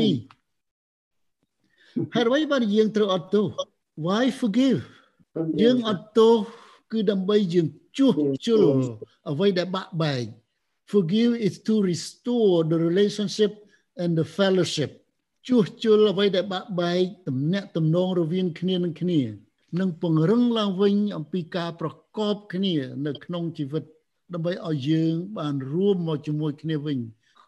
[0.00, 0.43] ទី2
[2.14, 3.46] ហើយអ្វីបានយើងត្រូវអត់ទោស
[4.06, 4.80] why forgive
[5.62, 6.34] យើងអត់ទោស
[6.92, 7.66] គឺដើម្បីយើង
[7.98, 8.14] ជួស
[8.46, 8.62] ជុល
[9.30, 10.24] អ្វីដែលបាក់បែក
[10.92, 13.52] forgive is to restore the relationship
[14.02, 14.90] and the fellowship
[15.48, 19.20] ជួសជុលអ្វីដែលបាក់បែកទំនាក់ទំនងរវាងគ្នានឹងគ្នា
[19.80, 22.74] និងពង្រឹងឡើងវិញអំពីការប្រកបគ្នា
[23.06, 23.84] នៅក្នុងជីវិត
[24.34, 26.98] ដើម្បីឲ្យយើងបានរួមមកជាមួយគ្នាវិញ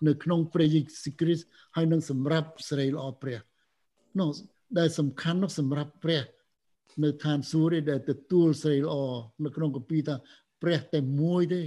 [0.07, 3.39] នៅក្នុងព្រះយេស៊ូវគ្រីស្ទហើយនឹងសម្រាប់សេរីល្អព្រះ
[4.21, 4.31] នោះ
[4.79, 6.23] ដែលសំខាន់នោះសម្រាប់ព្រះ
[7.05, 8.97] នៅឋានសួគ៌ដែលទទួលសេរីល្អ
[9.45, 10.15] នៅក្នុងគម្ពីរថា
[10.63, 11.63] ព្រះតែមួយទេ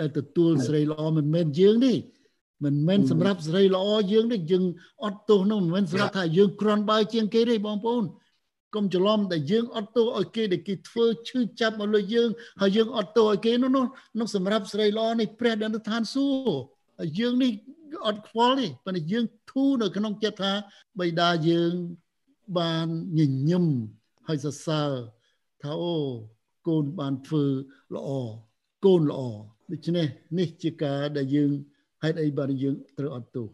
[0.00, 1.94] ដែលទទួលសេរីល្អមិនមែនយើងទេ
[2.64, 4.64] មិនមែនសម្រាប់សេរីល្អយើងទេយើង
[5.04, 8.04] អត់ទោសនោះមិនមែនសម្រាប់ថាយើងគ្រាន់បើជាងគេទេបងប្អូន
[8.74, 12.28] កុំច្រឡំដែលយើងអត់ទោសឲ្យគេដែលគេធ្វើឈឺចាប់មកលើយើង
[12.60, 13.70] ហើយយើងអត់ទោសឲ្យគេនោះ
[14.18, 17.52] នោះសម្រាប់សេរីល្អនេះព្រះដែលនៅឋានសួគ៌ហើ យយើងនេះ
[18.06, 20.52] អត់ខ្វល់ទេប៉ុន្តែយើងធូរនៅក្នុងចិត្តថា
[21.00, 21.72] បិតាយើង
[22.58, 22.86] បាន
[23.18, 23.20] ញ
[23.50, 23.64] ញឹម
[24.28, 24.90] ហើយសរសើរ
[25.62, 25.96] ថាអូ
[26.68, 27.44] កូនបានធ្វើ
[27.94, 28.08] ល្អ
[28.84, 29.20] កូនល្អ
[29.72, 30.06] ដូច្នេះ
[30.38, 31.50] នេះជាការដែលយើង
[32.02, 33.46] ហេតុអីបានយើងត្រូវអត់ទោស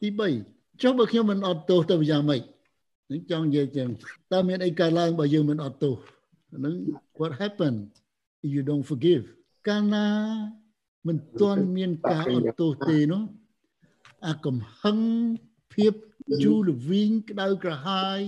[0.00, 0.08] ទី
[0.44, 2.42] 3ចុះបើខ្ញុំមិនអត់ទោសទៅយ៉ាងម៉េច
[3.10, 3.88] នឹងចង់និយាយចឹង
[4.32, 5.96] តើមានអីកើតឡើងបើយើងមិនអត់ទោស
[6.64, 6.74] នឹង
[7.18, 7.74] what happen
[8.44, 9.24] if you don't forgive
[9.68, 10.06] កាលណា
[11.06, 13.22] មិនទាន់មានការអត់ទោសទេនោះ
[14.26, 14.98] អាកំហឹង
[15.74, 15.92] ភាព
[16.42, 18.20] យូរល្វីងក្តៅក្រហាយ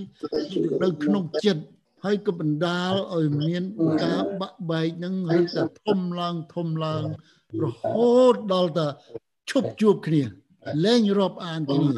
[0.83, 1.64] នៅក្នុងចិត្ត
[2.05, 3.62] ហើយក៏បណ្ដាលឲ្យមាន
[4.03, 7.05] ការបាក់បែកនឹងឬក៏ធំឡើងធំឡើង
[7.62, 8.89] រហូតដល់តែ
[9.51, 10.22] ឈប់ជួបគ្នា
[10.85, 11.89] លែងរាប់អានគ្នា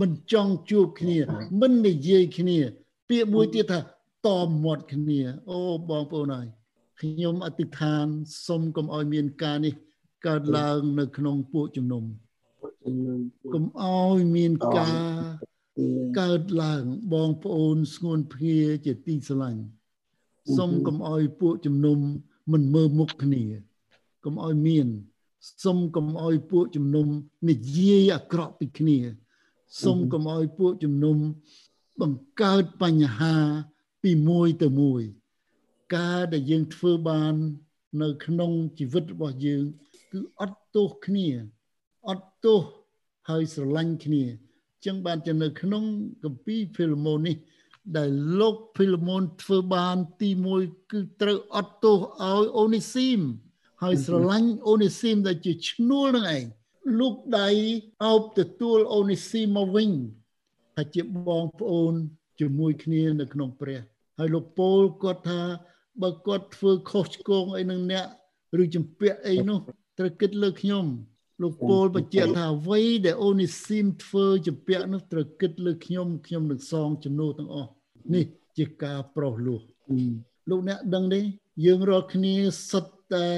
[0.00, 1.18] មិនចង់ជួបគ្នា
[1.60, 2.58] មិននិយាយគ្នា
[3.08, 3.80] ពាក្យមួយទៀតថា
[4.26, 4.28] ត
[4.64, 6.46] មាត់គ្នា អូបងប្អូនហើយ
[7.00, 8.06] ខ្ញុំអធិដ្ឋាន
[8.46, 9.74] សូមកុំឲ្យមានការនេះ
[10.26, 12.04] កើតឡើងនៅក្នុងពួកជំនុំ
[13.54, 14.96] កុំឲ្យមានការ
[16.20, 19.62] កើតឡើងបងប្អូនស្ងួនភ្ងាជាទីស្រឡាញ់
[20.56, 21.98] សូមកុំឲ្យពួកជំនុំ
[22.52, 23.44] មិនមើលមុខគ្នា
[24.24, 24.86] កុំឲ្យមាន
[25.64, 27.06] សូមកុំឲ្យពួកជំនុំ
[27.48, 28.98] និយាយអាក្រក់ពីគ្នា
[29.84, 31.16] សូមកុំឲ្យពួកជំនុំ
[32.00, 33.36] បង្កើតបញ្ហា
[34.02, 35.02] ពីមួយទៅមួយ
[35.96, 37.34] ការដែលយើងធ្វើបាន
[38.02, 39.64] នៅក្នុងជីវិតរបស់យើង
[40.14, 41.28] គឺអត់ទោសគ្នា
[42.08, 42.60] អត់ទោស
[43.28, 44.24] ហើយស្រឡាញ់គ្នា
[44.84, 45.84] ចឹងបានជានៅក្នុង
[46.24, 47.36] គម្ពីរភីលម៉ូននេះ
[47.96, 48.10] ដែល
[48.40, 53.20] លោកភីលម៉ូនធ្វើបានទី1គឺត្រូវអត់ទោសឲ្យអូនីស៊ីម
[53.82, 56.44] ហើយស្រឡាញ់អូនីស៊ីមដែលជាឈ្នួលនឹងឯង
[57.00, 57.48] លោកដៃ
[58.04, 59.90] អោបទទួលអូនីស៊ីមមកវិញ
[60.76, 61.94] ថាជាបងប្អូន
[62.40, 63.80] ជាមួយគ្នានៅក្នុងព្រះ
[64.18, 65.40] ហើយលោកពូលគាត់ថា
[66.02, 68.06] បើគាត់ធ្វើខុសឆ្គងអីនឹងអ្នក
[68.62, 69.60] ឬចម្ពាក់អីនោះ
[69.98, 70.84] ត្រូវគិតលើខ្ញុំ
[71.42, 77.70] លោកពូលបញ្ជាក់ថាអ្វីដែលអូនីស៊ីមធ្វើចម្ពាក់នោះត្រូវគិតលើខ្ញុំខ្ញុំនឹងសងជំនួសទាំងអស់
[78.14, 78.24] នេះ
[78.56, 79.60] ជាការប្រោសលោះ
[80.50, 81.20] លោកអ្នកដឹងទេ
[81.64, 82.34] យើងរាល់គ្នា
[82.70, 83.28] សុទ្ធតែ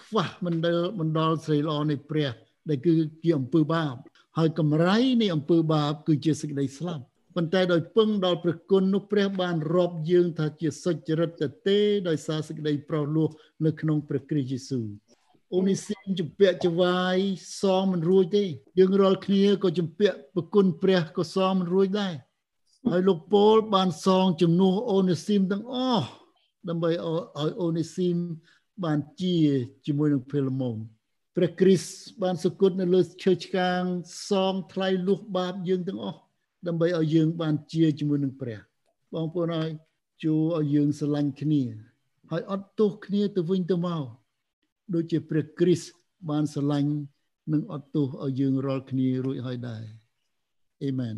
[0.00, 2.30] ខ្វះមិនដែលមិនដល់ស្រីល្អនៃព្រះ
[2.68, 3.94] ដែលគឺជាអំពើបាប
[4.38, 7.04] ហើយកម្រៃនៃអំពើបាប គឺជាសេចក្តីស្លាប់
[7.36, 11.30] ប៉ុន្តែដោយពឹងដល់ព្រះគុណនោះព្រះបានរាប់យើងថាជាសុចរិត
[11.66, 11.78] ទេ
[12.08, 13.28] ដោយសារសេចក្តីប្រោសលោះ
[13.64, 14.86] នៅក្នុងព្រះគ្រីស្ទយេស៊ូវ
[15.56, 17.18] អូនីស៊ីមជំពាក់ចវាយ
[17.62, 18.44] សងមិនរួចទេ
[18.78, 22.14] យើងរាល់គ្នាក៏ជំពាក់ប្រគុណព្រះក៏សងមិនរួចដែរ
[22.88, 26.06] ហើយលោកពូលបានសងជំនួសអូនីស៊ីមទាំងអស់
[26.68, 28.16] ដើម្បីឲ្យអូនីស៊ីម
[28.84, 29.36] បានជា
[29.86, 30.78] ជាមួយនឹងភេលម៉ូន
[31.36, 31.92] ព្រះគ្រីស្ទ
[32.22, 33.82] បានសគត់នៅលើឈើឆ្កាង
[34.28, 36.18] សងថ្លៃលុះបាបយើងទាំងអស់
[36.66, 38.58] ដើម្បីឲ្យយើងបានជាជាមួយនឹងព្រះ
[39.14, 39.70] បងប្អូនហើយ
[40.22, 41.62] ជួឲ្យយើងស្រឡាញ់គ្នា
[42.30, 44.04] ហើយអត់ទោសគ្នាទៅវិញទៅមក
[44.94, 45.90] ដូចជាព្រះគ្រីស្ទ
[46.30, 46.92] បានស្រឡាញ់
[47.52, 49.84] និងអត់ទោសឲ្យយើងរាល់គ្នារួចហើយដែរ
[50.84, 51.16] អេមែន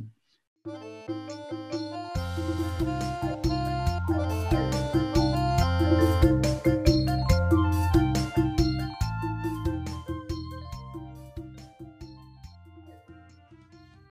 [2.79, 3.38] thank you